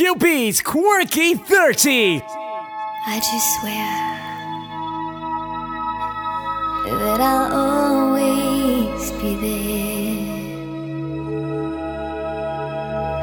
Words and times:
QB's 0.00 0.62
Quirky 0.62 1.34
30. 1.34 2.22
I 3.06 3.16
just 3.18 3.60
swear 3.60 3.84
that 7.00 7.20
I'll 7.20 7.52
always 7.52 9.10
be 9.20 9.36
there. 9.44 10.24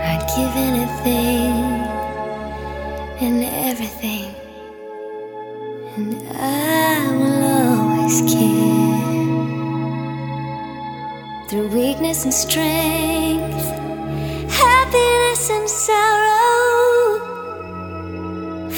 I'd 0.06 0.24
give 0.38 0.56
anything 0.70 1.58
and 3.26 3.44
everything, 3.72 4.30
and 5.96 6.14
I 6.38 7.10
will 7.18 7.44
always 7.58 8.22
care 8.32 9.10
through 11.50 11.70
weakness 11.70 12.24
and 12.24 12.32
strength, 12.32 13.66
happiness 14.52 15.50
and 15.50 15.68
sorrow 15.68 16.37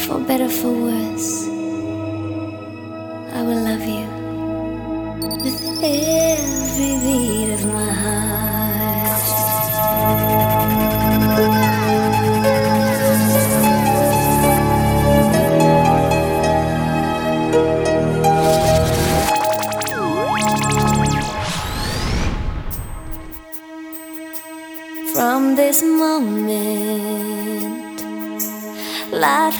for 0.09 0.19
better, 0.21 0.49
for 0.49 0.71
worse. 0.71 1.58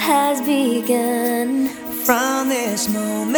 has 0.10 0.42
begun. 0.42 1.68
From 2.08 2.50
this 2.50 2.90
moment, 2.90 3.38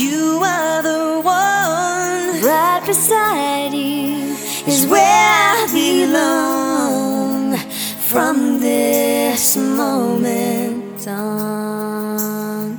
you 0.00 0.42
are 0.44 0.82
the 0.82 1.20
one. 1.24 2.42
Right 2.44 2.82
beside 2.84 3.72
you 3.72 4.36
is, 4.68 4.84
is 4.84 4.86
where 4.86 5.00
I 5.00 5.66
belong. 5.72 7.56
From 8.12 8.60
this 8.60 9.56
moment 9.56 11.08
on. 11.08 12.76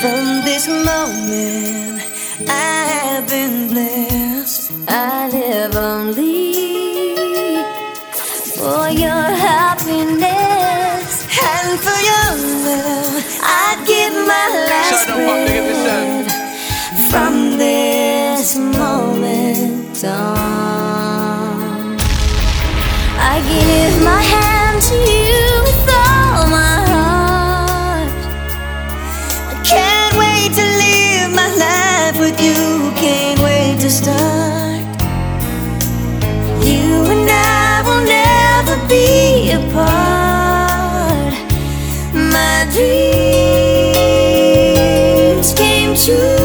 From 0.00 0.24
this 0.48 0.66
moment, 0.90 2.02
I 2.48 2.78
have 2.94 3.24
been 3.28 3.68
blessed. 3.72 4.72
I 4.88 5.17
from 17.10 17.56
this 17.56 18.56
moment 18.56 20.04
on. 20.04 20.57
you. 46.08 46.37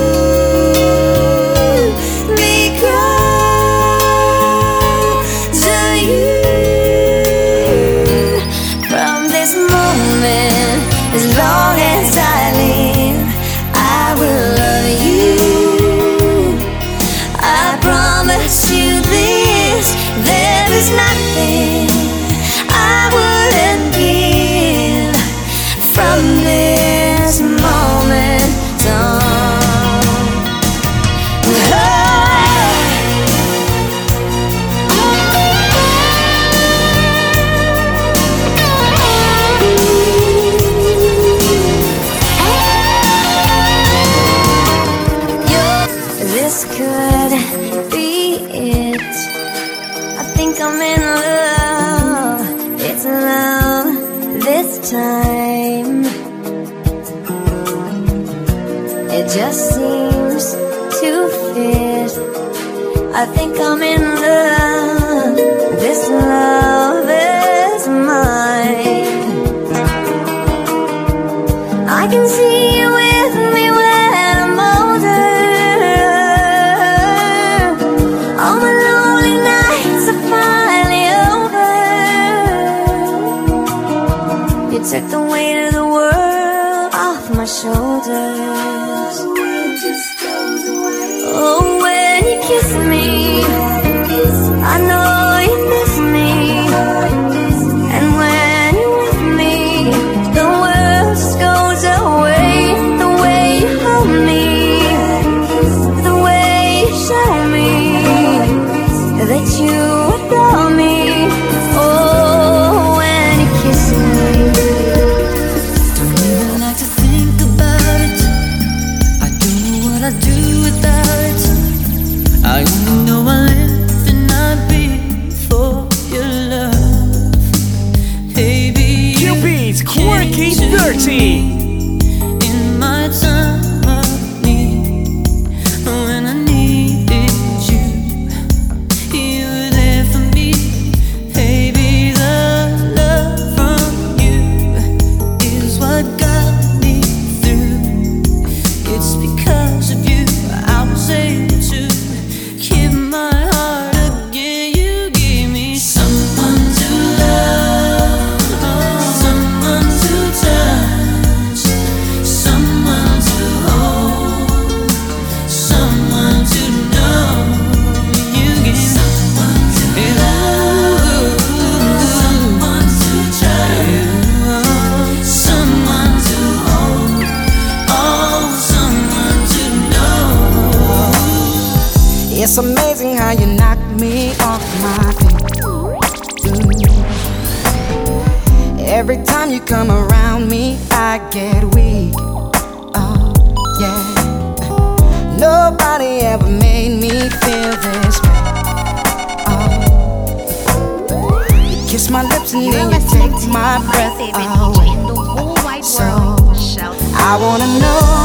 living, 204.25 204.51
enjoying 204.51 205.07
the 205.07 205.15
whole 205.15 205.55
wide 205.65 205.83
world. 205.99 206.57
Shout 206.57 206.95
I 207.15 207.37
wanna 207.41 207.67
know. 207.79 208.22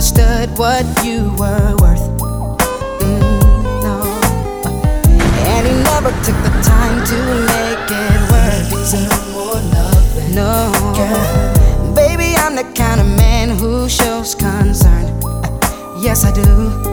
understood 0.00 0.48
what 0.58 0.86
you 1.04 1.24
were 1.36 1.76
worth. 1.76 2.00
Mm, 3.02 3.82
no. 3.84 4.00
And 5.44 5.66
he 5.66 5.74
never 5.92 6.10
took 6.24 6.38
the 6.40 6.54
time 6.64 7.04
to 7.04 7.18
make 7.52 7.90
it 7.90 8.20
worth. 8.32 8.70
He's 8.70 8.94
no 8.94 9.32
more 9.34 9.60
loving. 9.76 10.34
No. 10.34 11.94
Baby, 11.94 12.34
I'm 12.34 12.56
the 12.56 12.64
kind 12.74 12.98
of 12.98 13.08
man 13.08 13.50
who 13.50 13.90
shows 13.90 14.34
concern. 14.34 15.20
Yes, 16.00 16.24
I 16.24 16.32
do. 16.32 16.89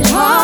it 0.00 0.06
hard. 0.10 0.37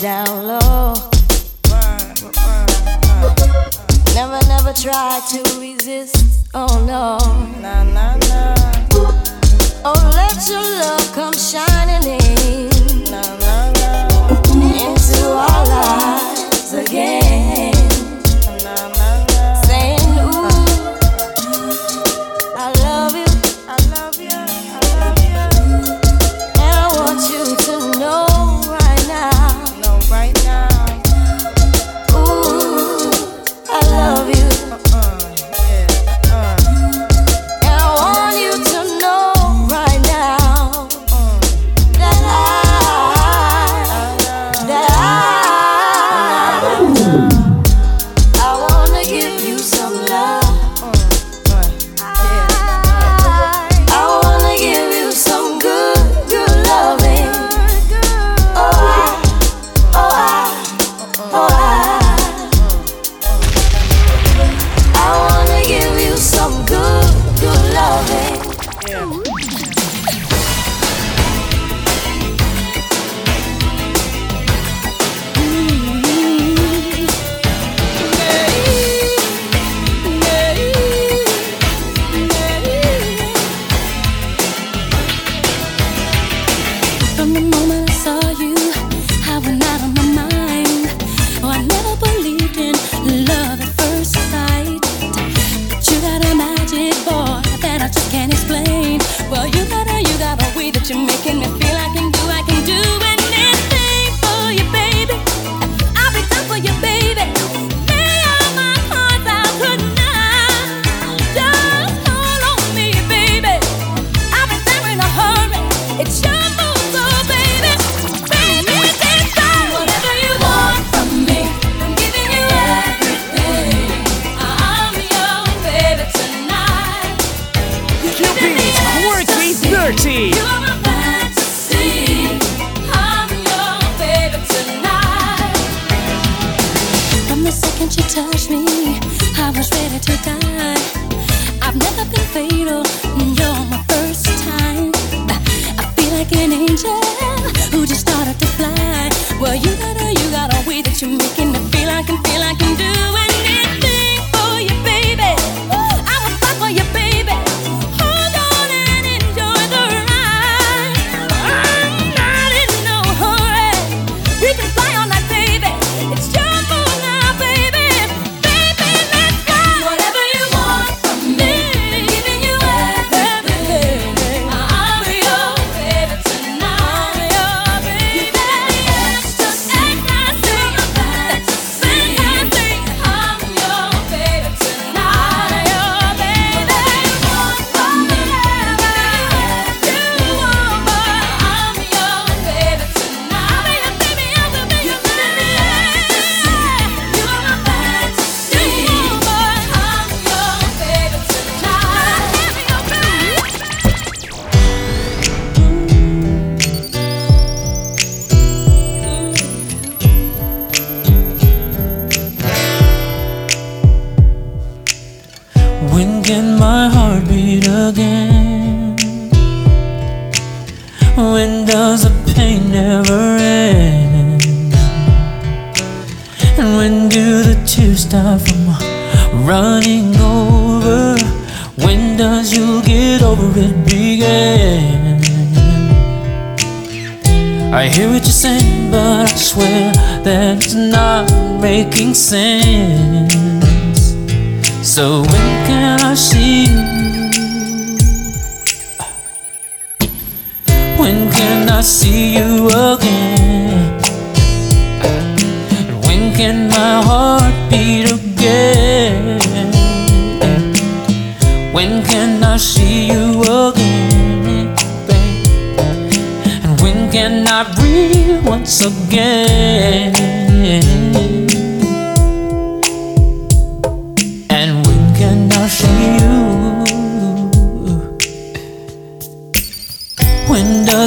down 0.00 0.46
low. 0.46 0.94
Never, 4.14 4.40
never 4.48 4.72
try 4.72 5.20
to 5.30 5.60
resist. 5.60 6.48
Oh 6.54 6.82
no. 6.86 7.18
Nah, 7.60 7.82
nah, 7.84 8.16
nah. 8.16 8.54
Oh, 9.84 10.12
let 10.14 10.48
your 10.48 10.62
love 10.62 11.12
come 11.12 11.34
shining 11.34 12.18
in. 12.18 12.69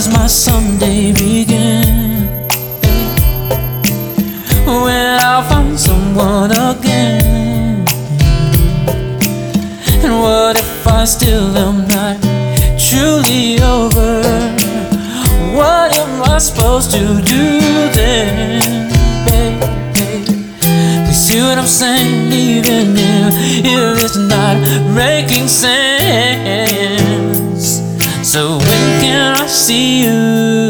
does 0.04 0.14
my 0.14 0.28
someday 0.28 1.14
begin? 1.14 2.28
When 4.66 5.20
I'll 5.22 5.44
find 5.44 5.80
someone 5.80 6.52
again. 6.52 7.86
And 10.04 10.14
what 10.20 10.60
if 10.60 10.88
I 10.88 11.06
still 11.06 11.56
am 11.56 11.88
not 11.88 12.18
truly 12.78 13.62
over? 13.62 14.22
What 15.56 15.98
am 15.98 16.24
I 16.24 16.38
supposed 16.40 16.92
to 16.92 17.22
do 17.22 17.60
then, 17.94 18.90
baby? 19.26 19.66
Please 21.06 21.22
see 21.28 21.42
what 21.42 21.58
I'm 21.58 21.68
saying, 21.68 22.34
even 22.34 22.96
if, 22.98 23.34
if 23.64 24.04
it's 24.04 24.18
not 24.18 24.58
making 24.94 25.48
sense 25.48 27.03
when 29.14 29.38
I 29.38 29.46
see 29.46 30.04
you. 30.04 30.63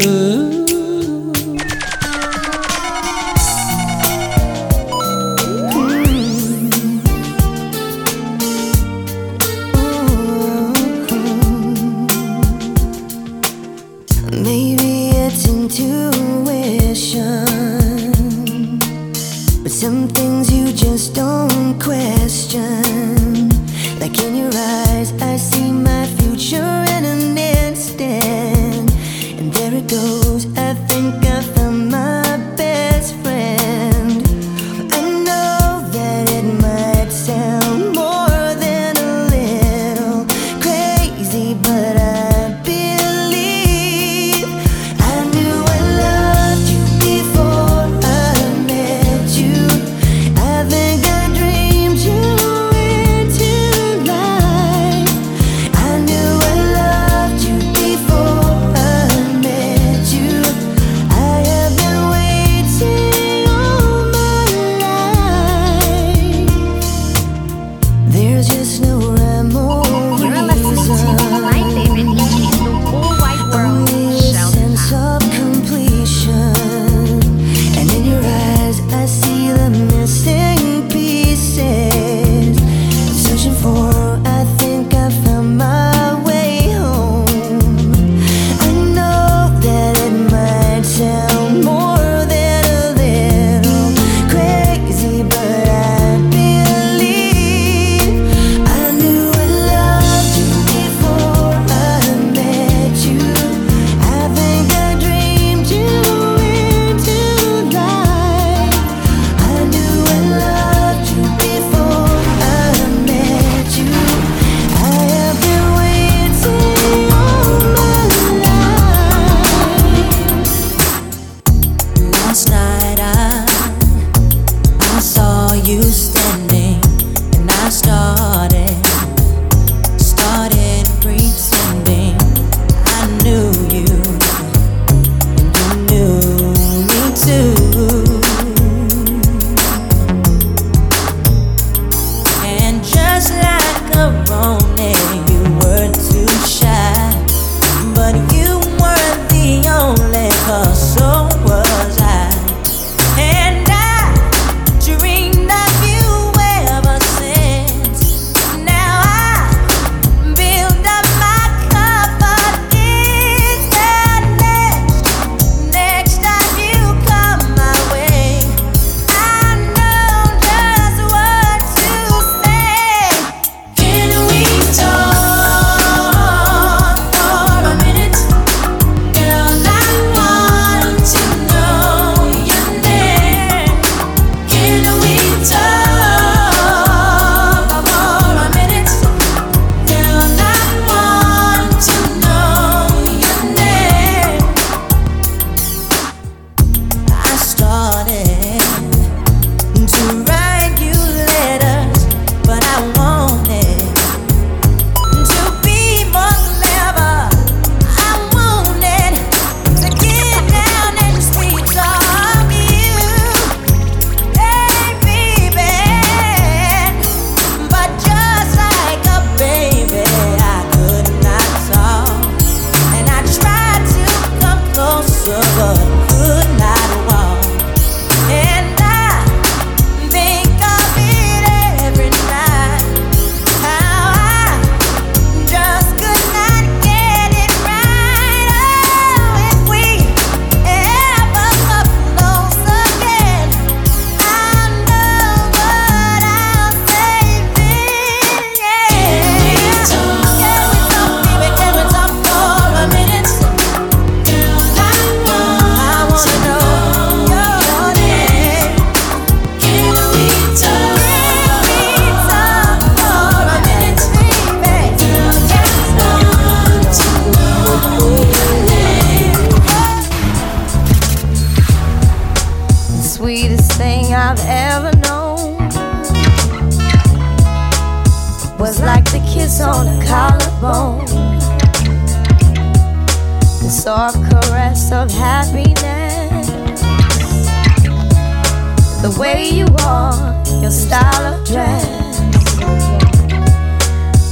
Way 289.34 289.48
you 289.50 289.66
walk, 289.82 290.46
your 290.62 290.70
style 290.70 291.34
of 291.34 291.46
dress. 291.46 292.20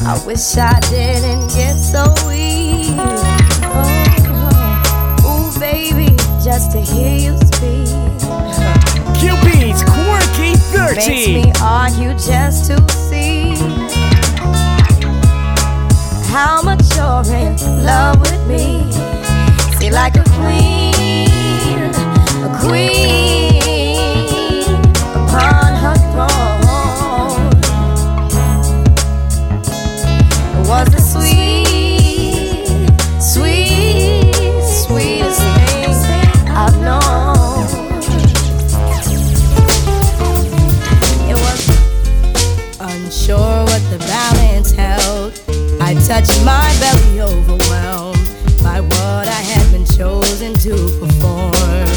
I 0.05 0.15
wish 0.27 0.57
I 0.57 0.79
didn't 0.91 1.49
get 1.55 1.77
so 1.77 2.03
weak. 2.29 2.97
Oh, 3.65 3.89
oh. 5.25 5.29
ooh, 5.29 5.61
baby, 5.61 6.11
just 6.45 6.73
to 6.73 6.81
hear 6.81 7.17
you 7.25 7.37
speak 7.39 7.89
QB's 9.21 9.83
Quirky 9.93 10.53
makes 10.95 11.29
me 11.39 11.53
argue 11.61 12.13
just 12.15 12.67
to 12.71 12.77
see 12.91 13.55
how 16.35 16.63
much 16.63 16.85
you're 16.97 17.25
in 17.35 17.57
love 17.85 18.21
with 18.21 18.43
me. 18.49 18.91
See, 19.79 19.91
like 19.91 20.17
a 20.17 20.25
queen, 20.39 21.91
a 22.45 22.59
queen 22.61 23.42
I 46.13 46.21
touched 46.21 46.45
my 46.45 46.77
belly, 46.79 47.23
overwhelmed 47.23 48.21
by 48.63 48.81
what 48.81 49.27
I 49.27 49.43
had 49.49 49.73
been 49.73 49.87
chosen 49.87 50.53
to 50.61 50.75
perform. 51.01 51.89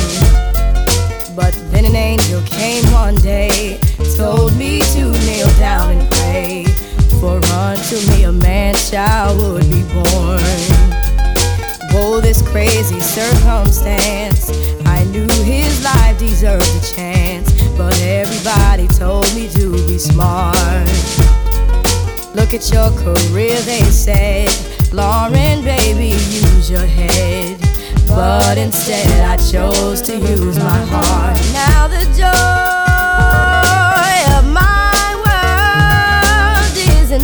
But 1.35 1.53
then 1.69 1.83
an 1.83 1.97
angel 1.97 2.41
came 2.43 2.85
one 2.93 3.15
day, 3.15 3.77
told 4.15 4.55
me 4.55 4.79
to 4.79 5.11
kneel 5.11 5.49
down 5.59 5.97
and 5.97 6.09
pray. 6.11 6.63
For 7.19 7.43
unto 7.51 7.97
me 8.11 8.23
a 8.23 8.31
man 8.31 8.75
child 8.75 9.37
would 9.37 9.69
be 9.69 9.83
born. 9.91 10.39
Whoa, 11.91 12.21
this 12.21 12.41
crazy 12.41 13.01
circumstance. 13.01 14.49
I 14.85 15.03
knew 15.11 15.27
his 15.43 15.83
life 15.83 16.17
deserved 16.17 16.63
a 16.63 16.95
chance, 16.95 17.51
but 17.77 17.99
everybody 18.01 18.87
told 18.87 19.25
me 19.35 19.49
to 19.49 19.73
be 19.87 19.97
smart. 19.97 20.54
Look 22.35 22.53
at 22.53 22.69
your 22.69 22.91
career, 22.91 23.57
they 23.61 23.83
said. 23.83 24.49
Lauren, 24.91 25.63
baby, 25.63 26.09
use 26.09 26.69
your 26.69 26.85
head. 26.85 27.57
But 28.09 28.57
instead, 28.57 29.21
I 29.21 29.37
chose 29.37 30.01
to 30.01 30.17
use 30.17 30.57
my 30.59 30.85
heart. 30.91 31.39
Now 31.53 31.87
the 31.87 32.03
joy 32.11 32.27
of 34.37 34.43
my 34.51 34.91
world 35.23 36.75
is 36.99 37.11
in 37.11 37.21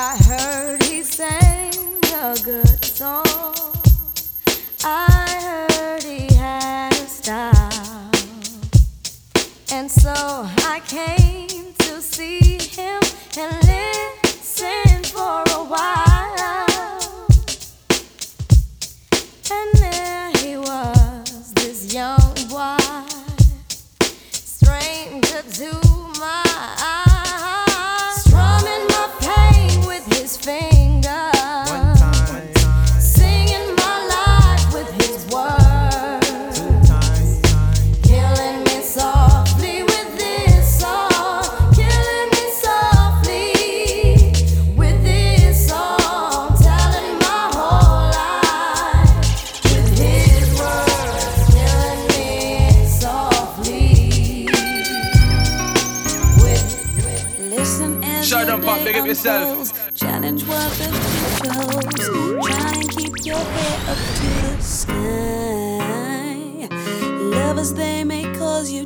I 0.00 0.16
heard 0.16 0.82
he 0.84 1.02
sang 1.02 1.74
a 2.22 2.36
good 2.44 2.84
song. 2.84 3.24
I 4.84 5.66
heard 5.68 6.04
he 6.04 6.32
had 6.36 6.94
style. 7.08 8.12
And 9.72 9.90
so 9.90 10.14
I 10.14 10.80
came 10.86 11.72
to 11.78 12.00
see 12.00 12.58
him 12.58 13.02
and 13.36 13.67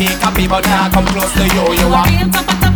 People, 0.00 0.16
copy, 0.16 0.48
but 0.48 0.64
now 0.64 0.88
come 0.88 1.04
close 1.08 1.30
to 1.34 1.44
you. 1.44 1.74
You 1.74 1.92
are. 1.92 2.69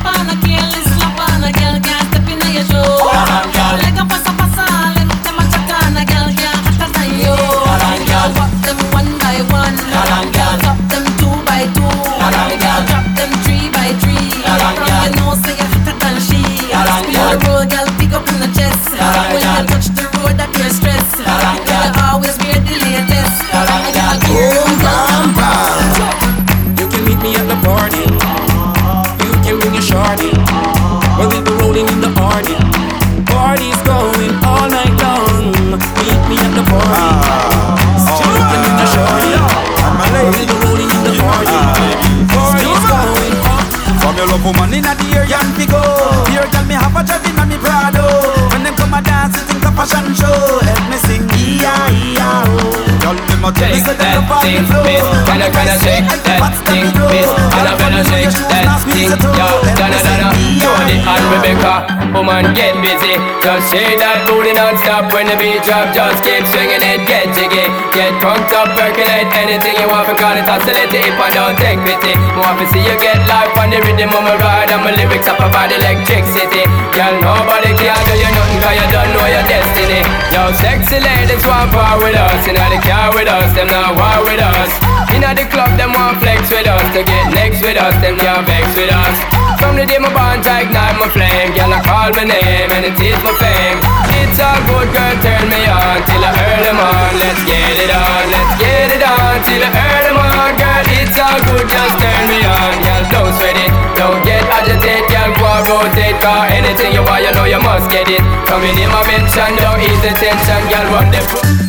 I'ma 53.45 53.53
take 53.61 53.85
that 53.85 54.25
thing, 54.41 54.65
miss. 54.89 55.05
Gonna, 55.29 55.53
gonna 55.53 55.77
shake 55.85 56.09
that 56.09 56.57
thing, 56.65 56.89
miss. 57.13 57.29
Gonna, 57.53 57.77
gonna 57.77 58.01
shake 58.09 58.33
that 58.33 58.81
thing, 58.89 59.13
yo. 59.13 59.49
Donna, 59.77 60.01
Donna, 60.01 60.33
you're 60.57 60.85
the 60.89 60.97
Aunt 61.05 61.25
Rebecca. 61.29 62.05
Woman, 62.17 62.57
get 62.57 62.73
busy. 62.81 63.21
Just 63.45 63.69
shake 63.69 64.01
that 64.01 64.25
booty 64.25 64.57
non-stop 64.57 65.13
When 65.13 65.29
the 65.29 65.37
beat 65.37 65.61
drop, 65.61 65.93
just 65.93 66.25
keep 66.25 66.41
swinging 66.57 66.81
it. 66.81 67.05
Get 67.05 67.37
jiggy, 67.37 67.69
get 67.93 68.17
crunked 68.25 68.49
up 68.57 68.73
Percolate 68.81 69.29
anything 69.37 69.77
you 69.77 69.93
want. 69.93 70.09
Because 70.09 70.41
it's 70.41 70.49
oscillating 70.49 71.05
If 71.05 71.21
I 71.21 71.29
don't 71.37 71.59
take 71.61 71.85
pity. 71.85 72.17
More 72.33 72.57
to 72.57 72.65
see 72.73 72.81
you 72.81 72.97
get 72.97 73.21
life 73.29 73.53
On 73.61 73.69
the 73.69 73.85
rhythm 73.85 74.09
of 74.09 74.25
my 74.25 74.41
ride 74.41 74.73
And 74.73 74.81
my 74.81 74.97
lyrics 74.97 75.29
up 75.29 75.43
about 75.45 75.69
electricity. 75.69 76.65
Girl, 76.97 77.13
nobody 77.21 77.77
can 77.77 78.01
do 78.09 78.15
you 78.17 78.31
nothing 78.33 78.63
Cause 78.65 78.77
you 78.79 78.89
don't 78.89 79.11
know 79.13 79.27
your 79.29 79.45
destiny. 79.45 80.01
Yo, 80.33 80.49
sexy 80.65 81.03
ladies 81.03 81.43
want 81.45 81.75
part 81.75 81.99
with 81.99 82.15
us. 82.15 82.41
You 82.47 82.55
know 82.55 82.69
the 82.71 82.79
car 82.81 83.11
with 83.13 83.27
us 83.27 83.34
us, 83.35 83.51
them 83.55 83.67
not 83.67 83.99
war 83.99 84.23
with 84.23 84.39
us. 84.39 84.71
Inna 85.11 85.35
the 85.35 85.47
club, 85.51 85.75
them 85.75 85.91
want 85.95 86.23
flex 86.23 86.47
with 86.51 86.67
us. 86.67 86.87
To 86.95 87.03
get 87.03 87.27
next 87.35 87.63
with 87.63 87.79
us, 87.79 87.95
them 87.99 88.15
can't 88.19 88.47
vex 88.47 88.65
with 88.79 88.91
us. 88.91 89.17
From 89.59 89.75
the 89.75 89.87
day 89.87 89.99
my 89.99 90.11
bond, 90.15 90.47
I 90.47 90.67
ignite 90.67 90.99
my 91.01 91.09
flame. 91.11 91.51
Girl, 91.57 91.73
I 91.73 91.81
call 91.83 92.11
my 92.15 92.25
name 92.27 92.71
and 92.71 92.85
it 92.87 92.99
is 92.99 93.19
my 93.27 93.35
fame. 93.41 93.79
It's 94.23 94.39
all 94.39 94.59
good, 94.71 94.89
girl, 94.93 95.15
turn 95.25 95.47
me 95.51 95.63
on 95.67 95.99
till 96.07 96.23
I 96.23 96.31
earn 96.31 96.63
them 96.63 96.79
on. 96.79 97.11
Let's 97.19 97.43
get 97.49 97.75
it 97.75 97.91
on, 97.91 98.23
let's 98.31 98.55
get 98.61 98.89
it 98.95 99.03
on 99.03 99.35
till 99.43 99.63
I 99.63 99.71
earn 99.73 100.03
them 100.11 100.19
on, 100.21 100.51
girl. 100.59 100.85
It's 101.01 101.19
all 101.19 101.39
good, 101.49 101.67
just 101.67 101.95
turn 101.99 102.23
me 102.31 102.39
on, 102.45 102.73
girl. 102.83 103.05
Don't 103.15 103.33
sweat 103.39 103.59
it, 103.59 103.73
don't 103.99 104.21
get 104.23 104.43
agitated, 104.47 105.07
girl. 105.11 105.31
Go 105.39 105.47
and 105.49 105.65
rotate, 105.71 106.19
cause 106.23 106.51
anything 106.55 106.93
you 106.95 107.03
want, 107.03 107.25
you 107.25 107.33
know 107.35 107.47
you 107.47 107.61
must 107.63 107.91
get 107.91 108.07
it. 108.11 108.23
From 108.47 108.63
in 108.63 108.75
name, 108.79 108.93
I 108.95 109.03
mention, 109.11 109.51
don't 109.59 109.81
ease 109.81 110.03
the 110.03 110.13
tension, 110.19 110.63
girl. 110.71 110.87
Run 110.93 111.09
the. 111.11 111.64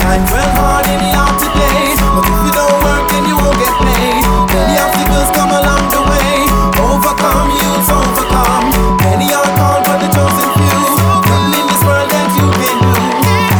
Time 0.00 0.24
well 0.32 0.50
hard 0.56 0.88
in 0.88 0.96
the 0.96 1.12
today. 1.36 1.92
If 1.92 2.38
you 2.40 2.52
don't 2.56 2.76
work, 2.80 3.04
then 3.12 3.28
you 3.28 3.36
won't 3.36 3.56
get 3.60 3.74
paid. 3.84 4.24
Obstacles 4.80 5.28
come 5.36 5.52
along 5.52 5.92
the 5.92 6.00
way. 6.08 6.48
Overcome, 6.80 7.52
you'll 7.52 7.84
overcome. 7.84 8.64
Many 9.04 9.28
are 9.36 9.50
called, 9.60 9.84
but 9.84 10.00
the 10.00 10.08
chosen 10.08 10.48
few. 10.56 10.80
In 11.52 11.64
this 11.68 11.82
world 11.84 12.08
that 12.08 12.32
you 12.32 12.48
can 12.48 12.76
do. 12.80 12.96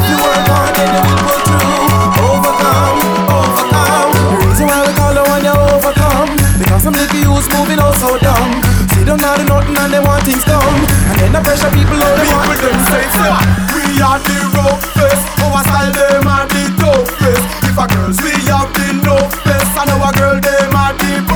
You 0.08 0.16
you 0.16 1.16
will 1.28 1.42
through. 1.44 2.24
Overcome, 2.24 2.98
overcome. 3.28 4.08
The 4.16 4.36
reason 4.48 4.64
why 4.64 4.80
we 4.80 4.92
call 4.96 5.12
you 5.44 5.54
overcome. 5.76 6.30
Because 6.56 6.82
some 6.88 6.96
little 6.96 7.20
youths 7.20 7.52
moving 7.52 7.78
all 7.78 7.92
so 8.00 8.16
dumb. 8.16 8.64
Nothing 9.10 9.76
and 9.76 9.92
they 9.92 10.00
want 10.00 10.24
things. 10.24 10.44
And 10.48 11.16
then 11.20 11.32
the 11.32 11.40
pressure 11.44 11.68
people, 11.74 12.00
all 12.00 12.16
we 12.16 12.30
are 14.00 14.39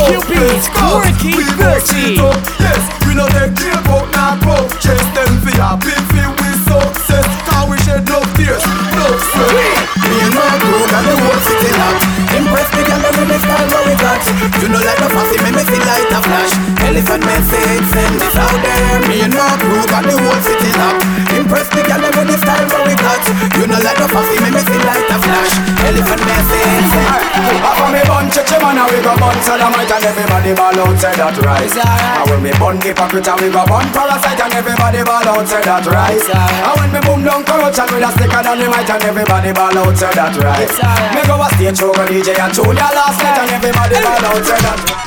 You've 0.06 0.28
been 0.28 0.60
working 0.92 1.46
dirty. 1.56 2.53
Check 28.74 28.90
man, 28.90 28.90
we 28.90 29.02
go 29.02 29.14
bun 29.18 29.36
Sodomite 29.42 29.90
and 29.90 30.04
everybody 30.04 30.54
ball 30.54 30.74
out, 30.74 30.98
say 30.98 31.14
that 31.14 31.36
right. 31.38 31.70
And 31.70 32.30
when 32.30 32.42
me 32.42 32.52
bun 32.58 32.80
hypocrite 32.80 33.28
and 33.28 33.40
we 33.40 33.48
go 33.50 33.64
bun 33.66 33.86
parasite 33.92 34.40
and 34.40 34.54
everybody 34.54 35.02
ball 35.04 35.26
out, 35.26 35.46
say 35.46 35.62
that 35.62 35.86
right. 35.86 36.18
And 36.18 36.74
when 36.80 36.90
me 36.90 37.00
boom 37.06 37.20
down 37.24 37.44
corruption 37.44 37.86
with 37.94 38.06
a 38.06 38.10
sticker 38.12 38.42
down 38.42 38.58
the 38.58 38.66
mic 38.68 38.90
and 38.90 39.04
everybody 39.04 39.52
ball 39.52 39.78
out, 39.78 39.96
say 39.96 40.10
that 40.14 40.34
right. 40.42 40.70
Me 41.14 41.22
go 41.26 41.38
a 41.38 41.48
stage 41.54 41.80
with 41.82 42.08
DJ 42.10 42.38
and 42.38 42.52
Junior 42.54 42.90
last 42.94 43.18
night 43.22 43.38
and 43.38 43.50
everybody 43.50 43.98
ball 44.02 44.24
out, 44.26 44.42
say 44.44 44.58
that 44.58 44.80
right. 44.90 45.03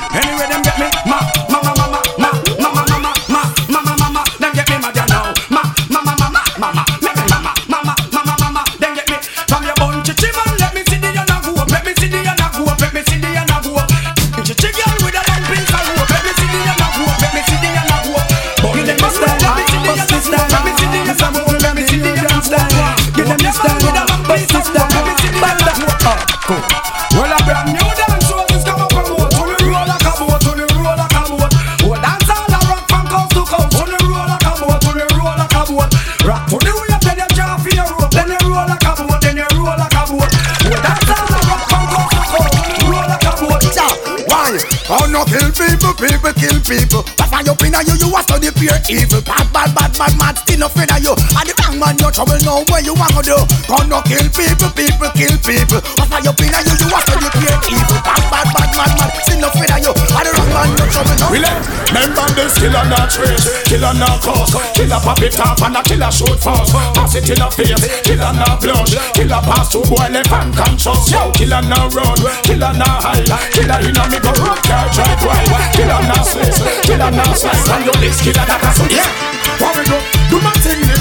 Pure 48.57 48.79
evil. 48.89 49.21
Bad, 49.21 49.45
bad, 49.53 49.69
bad, 49.73 49.93
bad, 49.93 50.13
mad, 50.17 50.35
still 50.41 50.59
no 50.59 50.67
afraid 50.67 50.91
of 50.91 50.99
you. 50.99 51.13
And 51.13 51.45
the 51.45 51.53
wrong 51.61 51.77
man, 51.77 51.95
you 52.01 52.09
trouble 52.09 52.41
know 52.41 52.65
where 52.67 52.81
you 52.81 52.93
want 52.97 53.13
to 53.13 53.21
do. 53.21 53.37
Gonna 53.69 53.87
no 53.87 53.99
kill 54.01 54.25
people, 54.33 54.69
people 54.73 55.09
kill 55.13 55.35
people. 55.45 55.79
That's 55.95 56.09
why 56.09 56.19
you 56.25 56.33
on 56.33 56.65
you, 56.65 56.75
you 56.75 56.89
a 56.89 56.99
study 57.05 57.29
pure 57.37 57.57
evil. 57.69 57.99
Bad, 58.01 58.21
bad, 58.33 58.47
bad, 58.51 58.69
mad, 58.73 58.91
mad, 58.97 59.09
still 59.23 59.39
no 59.39 59.47
afraid 59.53 59.71
of 59.71 59.79
you. 59.85 59.93
And 59.93 60.25
the 60.25 60.31
wrong 60.33 60.49
man, 60.51 60.67
you 60.73 60.85
trouble 60.89 61.15
know. 61.21 61.29
We 61.31 61.39
let 61.39 61.76
member 61.93 62.27
this 62.35 62.57
killer 62.57 62.85
not 62.89 63.09
trace, 63.09 63.47
killer 63.63 63.93
not 63.95 64.21
cause, 64.21 64.55
killer 64.73 64.99
pop 64.99 65.21
it 65.21 65.39
off 65.39 65.61
and 65.61 65.77
a 65.77 65.81
killer 65.83 66.11
shoot 66.11 66.39
fast. 66.39 66.73
Pass 66.95 67.15
it 67.15 67.29
in 67.29 67.41
a 67.41 67.47
face, 67.51 67.83
killer 68.03 68.33
not 68.33 68.59
blush, 68.61 68.95
killer 69.13 69.41
pass 69.43 69.71
to 69.71 69.79
boy 69.87 70.07
left 70.11 70.31
and 70.31 70.53
conscious. 70.55 71.11
Yo, 71.11 71.31
killer 71.31 71.61
not 71.63 71.93
run, 71.93 72.17
killer 72.43 72.73
not 72.75 73.03
hide, 73.03 73.29
killer 73.53 73.79
in 73.85 73.97
a 73.97 74.03
me 74.09 74.19
go 74.19 74.31
road 74.41 74.59
car 74.65 74.87
drive 74.91 75.21
wide, 75.23 75.49
killer 75.75 76.01
not 76.09 76.25
slice, 76.25 76.59
killer 76.83 77.11
not 77.11 77.33
slice, 77.37 77.69
and 77.69 77.85
your 77.85 77.97
list 78.01 78.23
killer 78.23 78.45
that 78.45 78.63
a 78.63 78.69
so 78.73 78.85
yeah. 78.89 79.37
What 79.57 79.73
we 79.77 79.83
do? 79.85 79.97
Do 80.29 80.37
my 80.43 80.56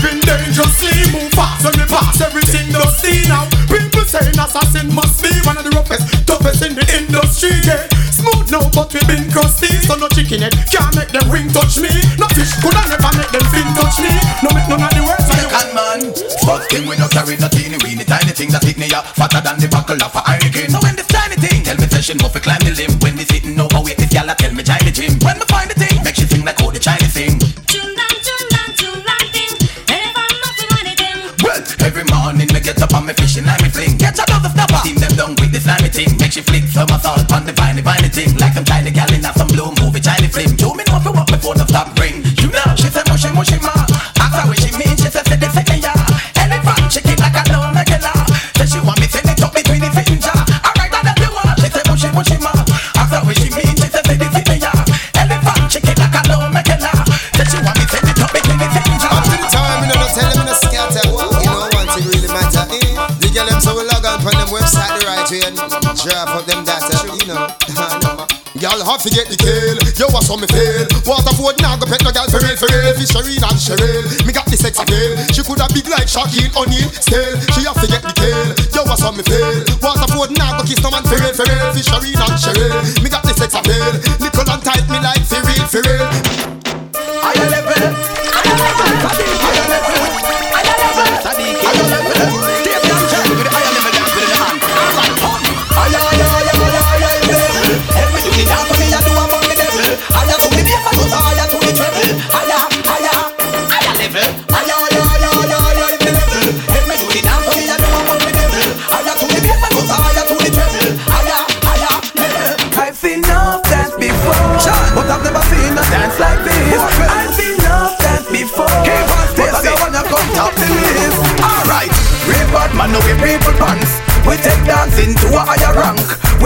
living 0.06 0.22
dangerously. 0.22 0.94
Move 1.10 1.32
fast 1.34 1.64
when 1.64 1.74
we 1.74 1.86
pass 1.90 2.20
everything 2.20 2.70
you 2.70 2.82
see 2.94 3.26
now. 3.28 3.46
People 3.66 4.06
saying 4.06 4.38
assassin 4.38 4.92
must 4.94 5.22
be 5.22 5.30
one 5.42 5.58
of 5.58 5.64
the 5.64 5.72
roughest, 5.74 6.06
toughest 6.26 6.62
in 6.62 6.74
the 6.74 6.86
industry. 6.94 7.54
Yeah, 7.66 7.86
smooth 8.14 8.50
now, 8.50 8.62
but 8.70 8.92
we 8.94 9.02
been 9.10 9.26
crusty. 9.30 9.70
So 9.82 9.96
no 9.96 10.08
chicken 10.08 10.42
head 10.46 10.54
can't 10.70 10.94
make 10.94 11.10
them 11.10 11.26
ring 11.30 11.50
touch 11.50 11.78
me. 11.78 11.90
No 12.18 12.26
fish 12.34 12.54
could 12.62 12.74
I 12.74 12.86
never 12.86 13.10
make 13.18 13.30
them 13.34 13.46
fin 13.50 13.66
touch 13.74 13.98
me. 13.98 14.12
No 14.42 14.50
make 14.54 14.68
none 14.70 14.82
of 14.86 14.92
the 14.94 15.02
words 15.02 15.26
I 15.26 15.34
Second 15.42 15.70
man, 15.74 16.00
first 16.46 16.66
thing 16.70 16.84
we 16.86 16.94
no 16.96 17.08
carry 17.08 17.36
no 17.42 17.48
teeny 17.48 17.78
weeny 17.82 18.04
tiny 18.04 18.32
things 18.32 18.52
that 18.54 18.62
hit 18.62 18.78
me 18.78 18.86
up 18.94 19.06
fatter 19.18 19.40
than 19.42 19.58
the 19.58 19.68
buckle 19.68 19.98
of 19.98 20.14
a 20.14 20.22
hurricane. 20.22 20.70
So 20.70 20.78
when 20.82 20.94
this 20.94 21.08
tiny 21.10 21.36
thing 21.36 21.64
tell 21.66 21.76
me 21.76 21.88
session 21.90 22.18
move 22.22 22.32
fi 22.32 22.40
climb 22.40 22.62
the 22.62 22.72
limb 22.78 22.94
when 23.02 23.16
we 23.16 23.24
sitting 23.26 23.58
over 23.58 23.82
wait 23.82 23.98
this 23.98 24.10
gyal 24.12 24.30
a 24.30 24.34
tell 24.38 24.54
me 24.54 24.62
join 24.62 24.82
the. 24.86 24.92
When 25.24 25.36
me 25.40 25.46
find 25.50 25.70
the 25.70 25.76
thing, 25.76 25.98
make 26.04 26.14
she 26.14 26.26
sing 26.28 26.44
like 26.44 26.58
how 26.58 26.70
the 26.70 26.78
Chinese 26.78 27.12
sing. 27.12 27.25
Make 35.96 36.30
she 36.30 36.42
flick 36.42 36.64
some 36.64 36.88
salt 36.88 37.32
on 37.32 37.46
the 37.46 37.52
viney 37.52 37.80
viney 37.80 38.08
thing. 38.10 38.36
Like 38.36 38.52
some 38.52 38.64
tiny 38.64 38.90
gal 38.90 38.95
Have 68.96 69.04
to 69.04 69.12
get 69.12 69.28
the 69.28 69.36
kill. 69.36 69.76
Yo, 70.00 70.08
what's 70.08 70.32
on 70.32 70.40
me 70.40 70.48
feel? 70.48 70.88
Waterford 71.04 71.60
now 71.60 71.76
go 71.76 71.84
pet 71.84 72.00
no 72.00 72.08
girl 72.08 72.24
for 72.32 72.40
real, 72.40 72.56
for 72.56 72.64
real. 72.72 72.96
Fishery 72.96 73.36
and 73.36 73.60
Cheryl. 73.60 74.00
Me 74.24 74.32
got 74.32 74.48
the 74.48 74.56
sex 74.56 74.80
appeal. 74.80 75.12
She 75.36 75.44
could 75.44 75.60
have 75.60 75.68
big 75.76 75.84
like 75.84 76.08
Shaquille 76.08 76.48
O'Neal. 76.56 76.88
Still, 77.04 77.36
she 77.52 77.68
have 77.68 77.76
to 77.76 77.84
get 77.92 78.00
the 78.00 78.16
kill. 78.16 78.56
Yo, 78.72 78.88
what's 78.88 79.04
on 79.04 79.20
me 79.20 79.22
feel? 79.28 79.68
Waterford 79.84 80.32
now 80.40 80.56
go 80.56 80.64
kiss 80.64 80.80
no 80.80 80.88
man 80.88 81.04
for 81.04 81.20
real, 81.20 81.36
for 81.36 81.44
real. 81.44 81.76
Fishery 81.76 82.16
and 82.16 82.36
Cheryl. 82.40 82.72
Me 83.04 83.12
got 83.12 83.20
the 83.20 83.36
sex 83.36 83.52
appeal. 83.52 84.00
Nickel 84.16 84.48
and 84.48 84.64
tight 84.64 84.88
me 84.88 84.96
like 84.96 85.20
for 85.28 85.44
real, 85.44 85.68
for 85.68 85.84
real. 85.84 86.55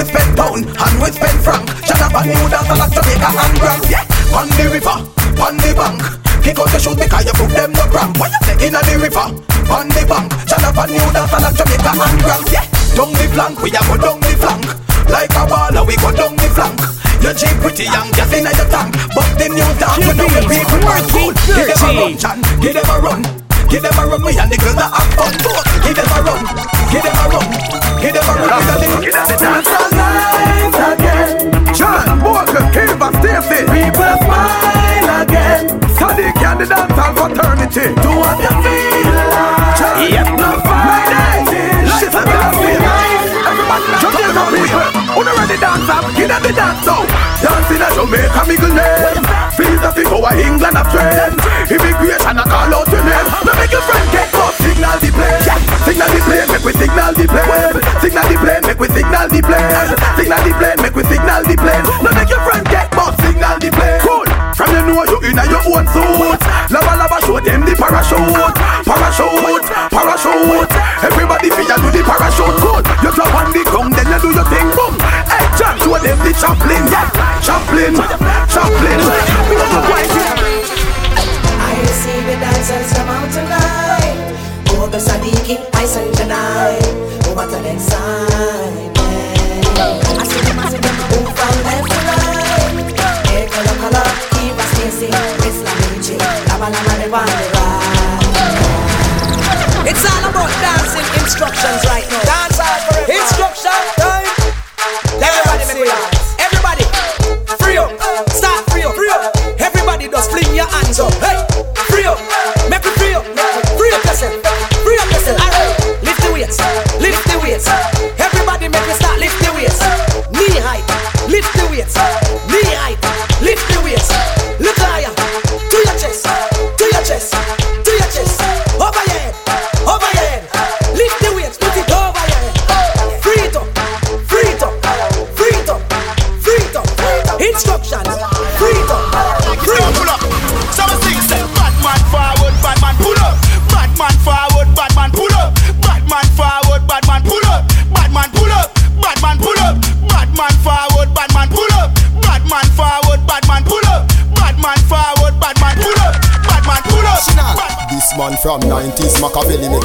We 0.00 0.08
spend 0.08 0.32
pound 0.32 0.64
and 0.64 0.96
we 0.96 1.12
spend 1.12 1.44
franc. 1.44 1.68
Shut 1.84 2.00
up 2.00 2.16
and 2.16 2.32
new 2.32 2.48
like 2.48 2.88
Jamaica 2.88 3.30
and 3.36 3.56
Grand. 3.60 3.84
Yeah, 3.84 4.32
on 4.32 4.48
the 4.56 4.64
river, 4.72 4.96
on 5.36 5.60
the 5.60 5.76
bank. 5.76 6.00
Kick 6.40 6.56
out 6.56 6.72
the 6.72 6.80
shoes 6.80 6.96
because 6.96 7.28
you 7.28 7.36
put 7.36 7.52
them 7.52 7.76
no 7.76 7.84
cramp. 7.92 8.16
Why 8.16 8.32
you 8.32 8.40
say 8.48 8.56
in 8.64 8.72
the 8.72 8.96
river, 8.96 9.28
on 9.68 9.92
the 9.92 10.02
bank? 10.08 10.32
Shut 10.48 10.64
up 10.64 10.80
and 10.80 10.96
new 10.96 11.04
like 11.04 11.52
Jamaica 11.52 11.92
and 12.00 12.16
Grand. 12.24 12.48
Yeah, 12.48 12.64
down 12.96 13.12
the 13.12 13.28
flank, 13.28 13.60
we 13.60 13.68
a 13.76 13.80
go 13.84 14.00
down 14.00 14.24
the 14.24 14.32
flank. 14.40 14.64
Like 15.12 15.36
a 15.36 15.44
baller, 15.44 15.84
we 15.84 15.92
go 16.00 16.08
down 16.16 16.32
the 16.32 16.48
flank. 16.48 16.80
You 17.20 17.36
cheap 17.36 17.60
pretty 17.60 17.84
young, 17.84 18.08
just 18.16 18.32
in 18.32 18.48
your 18.48 18.68
tank. 18.72 18.96
But 19.12 19.28
the 19.36 19.52
new 19.52 19.68
dance, 19.76 20.00
you 20.00 20.16
know 20.16 20.32
the 20.32 20.40
people 20.48 20.80
are 20.80 21.04
cool. 21.12 21.36
Give 21.44 21.68
them 21.68 21.84
a 21.84 21.92
run. 22.00 22.40
Give 22.64 22.72
them 22.72 22.88
a 22.88 22.96
run. 23.04 23.20
Give 23.68 23.84
them 23.84 24.00
a 24.00 24.02
run, 24.08 24.24
me 24.24 24.32
and 24.32 24.48
the 24.48 24.56
girls 24.56 24.80
that 24.80 24.96
have 24.96 25.12
fun. 25.12 25.59
At 48.10 48.18
Jamaica, 48.18 48.42
middle 48.50 48.74
name. 48.74 49.22
Feel 49.54 49.78
the 49.78 49.90
thing 49.94 50.10
over 50.10 50.34
England 50.34 50.74
a 50.74 50.82
trend. 50.90 51.38
Immigration 51.70 52.38
a 52.38 52.42
call 52.42 52.74
out 52.74 52.90
your 52.90 53.06
name. 53.06 53.28
Now 53.46 53.54
make 53.54 53.70
your 53.70 53.86
friend 53.86 54.06
get 54.10 54.34
up. 54.34 54.50
Signal 54.58 54.98
the 54.98 55.10
plane. 55.14 55.46
Signal 55.86 56.10
the 56.10 56.20
plane, 56.26 56.48
make 56.50 56.64
we 56.66 56.72
signal 56.74 57.12
the 57.14 57.24
plane. 57.30 57.78
Signal 58.02 58.26
the 58.26 58.36
plane, 58.42 58.62
make 58.66 58.80
we 58.82 58.88
signal 58.90 59.26
the 59.30 59.40
plane. 59.46 59.94
Signal 60.18 60.42
the 60.42 60.52
plane, 60.58 60.78
make 60.82 60.96
we 60.98 61.02
signal 61.06 61.42
the 61.46 61.54
plane. 61.54 61.84
Now 62.02 62.10
make 62.10 62.30
your 62.34 62.42
friend 62.42 62.64
get 62.66 62.90
up. 62.98 63.14
Signal 63.22 63.56
the 63.62 63.70
plane. 63.70 64.00
Cool. 64.02 64.26
From 64.58 64.70
you 64.74 64.82
know 64.90 65.06
you 65.06 65.18
in 65.30 65.38
a 65.38 65.44
your 65.46 65.62
own 65.70 65.86
suit. 65.94 66.40
Lava 66.66 66.92
lava 66.98 67.18
show 67.22 67.38
them 67.38 67.62
the 67.62 67.78
parachute. 67.78 68.58
Parachute, 68.90 69.66
parachute. 69.94 70.72
Everybody 71.06 71.48
feel 71.54 71.62
you 71.62 71.78
do 71.78 71.88
the 71.94 72.02
parachute. 72.02 72.58
Good. 72.58 72.84
You 73.06 73.10
drop 73.14 73.34
on 73.38 73.54
the 73.54 73.62
ground, 73.70 73.94
then 73.94 74.10
you 74.10 74.18
do 74.18 74.30
your 74.34 74.46
thing. 74.50 74.66
Boom. 74.74 74.99
Hey, 75.90 75.98
John, 75.98 76.06
show 76.06 76.06
them 76.06 76.18
the 76.22 76.30
Chaplin. 76.38 76.86
Yeah, 76.86 77.10
Chaplin, 77.42 77.94
Chaplin. 78.46 79.00
I 81.58 81.82
see 81.90 82.20
the 82.22 82.38
dancers 82.38 82.92
come 82.94 83.10
out 83.10 83.26
tonight. 83.32 84.14
Oh, 84.78 84.86
the 84.86 84.98
Sadiki, 84.98 85.58
I 85.74 85.84
send 85.86 86.14
tonight. 86.14 86.78
Oh, 87.26 87.34
what 87.34 87.52
an 87.52 87.64
excitement. 87.66 88.98
I 90.14 90.24
see 90.30 90.40
them, 90.46 90.58
I 90.60 90.70
see 90.70 90.78
them 90.78 90.94
move 91.10 91.34
from 91.34 91.58
left 91.66 91.90
to 91.90 91.98
right. 92.06 92.86
Hey, 93.26 93.50
color, 93.50 93.76
color, 93.82 94.06
keep 94.38 94.54
us 94.54 94.70
facing. 94.78 95.10
It's 95.42 95.58
la 95.66 95.74
Michi, 95.90 96.14
lava, 96.48 96.70
lava, 96.70 96.92
the 97.02 97.10
one, 97.10 97.26
the 97.26 97.50
right. 97.58 97.90
It's 99.90 100.04
all 100.06 100.22
about 100.30 100.52
dancing 100.62 101.08
instructions 101.18 101.82
right 101.90 102.06
now. 102.10 102.29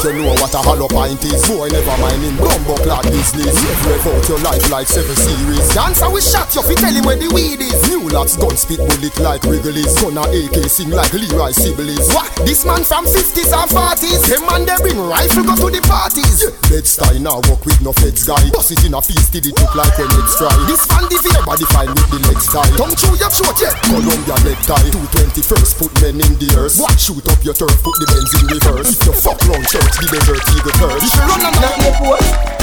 You 0.06 0.14
know 0.14 0.34
what 0.38 0.53
a 0.53 0.58
hollow 0.60 0.88
pint 0.88 1.26
is. 1.26 1.41
Boy 1.49 1.68
never 1.68 1.97
mind 1.97 2.22
him. 2.22 2.38
Clad 2.38 2.95
business. 3.10 3.56
Rev 3.86 4.08
out 4.08 4.26
your 4.30 4.39
life 4.41 4.66
like 4.70 4.88
seven 4.88 5.16
series 5.16 5.66
Dancer 5.74 6.10
we 6.10 6.22
shot 6.22 6.49
you. 6.56 6.62
Fi 6.64 6.74
tell 6.76 6.93
him 6.93 7.06
where 7.06 7.18
the 7.18 7.30
weed 7.34 7.62
is. 7.62 7.78
New 7.89 8.10
locks 8.10 8.36
gun 8.38 8.56
spit 8.58 8.80
bullet 8.80 9.16
like 9.20 9.43
Wrigley's 9.43 9.93
Gun 10.01 10.18
a 10.18 10.26
AK 10.26 10.66
sing 10.70 10.89
like 10.89 11.14
Leroy 11.14 11.51
Sibbles 11.51 12.10
What? 12.14 12.30
This 12.45 12.66
man 12.66 12.84
from 12.84 13.06
50s 13.06 13.51
and 13.53 13.70
40s 13.70 14.22
Them 14.30 14.43
man 14.47 14.64
they 14.66 14.78
bring 14.82 14.99
rifle 14.99 15.43
go 15.43 15.53
to 15.56 15.68
the 15.70 15.82
parties. 15.86 16.45
Bed 16.70 16.86
style 16.86 17.20
now 17.20 17.41
walk 17.49 17.66
with 17.66 17.80
no 17.82 17.93
feds 17.93 18.24
guy. 18.24 18.41
Bust 18.51 18.72
it 18.72 18.84
in 18.86 18.93
a 18.93 19.01
piece 19.01 19.30
till 19.30 19.45
it 19.45 19.56
look 19.60 19.74
like 19.76 19.93
when 19.97 20.10
it's 20.22 20.36
dry 20.38 20.53
This 20.66 20.86
fan 20.88 21.06
the 21.10 21.18
your 21.22 21.45
body 21.45 21.66
fine 21.74 21.91
with 21.91 22.10
the 22.10 22.20
leg 22.30 22.39
style 22.39 22.72
Tongue 22.80 22.95
through 22.95 23.18
your 23.20 23.32
throat 23.32 23.58
yeah. 23.60 23.74
Columbia 23.86 24.38
necktie 24.47 24.89
220 24.89 25.41
first 25.41 25.78
put 25.78 25.91
men 26.01 26.18
in 26.22 26.34
the 26.39 26.49
earth. 26.58 26.80
What? 26.80 26.95
Shoot 26.95 27.28
up 27.28 27.41
your 27.43 27.53
turf 27.53 27.76
put 27.84 27.95
the 27.99 28.08
Benz 28.08 28.32
in 28.39 28.45
reverse. 28.47 28.95
If 28.95 29.06
you 29.06 29.14
fuck 29.14 29.39
round 29.51 29.68
church 29.68 29.95
the 29.99 30.08
desert 30.10 30.43
eagle 30.56 30.76
first 30.80 31.03
If 31.03 31.14
you 31.14 31.24
run 31.28 31.43
on 31.43 31.56
Not 31.60 31.76
the 31.84 31.91
post. 31.99 32.55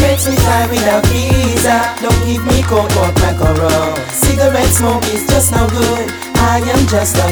Makes 0.00 0.28
me 0.28 0.36
fly 0.36 0.66
without 0.70 1.04
visa. 1.06 1.76
Don't 2.02 2.20
give 2.26 2.44
me 2.46 2.62
coke 2.62 2.94
or 2.96 3.12
crack 3.18 3.40
or 3.40 3.54
rum. 3.54 3.96
Cigarette 4.10 4.72
smoke 4.72 5.04
is 5.12 5.26
just 5.28 5.52
no 5.52 5.68
good. 5.68 6.06
I 6.36 6.60
am 6.64 6.86
just 6.88 7.16
a 7.16 7.28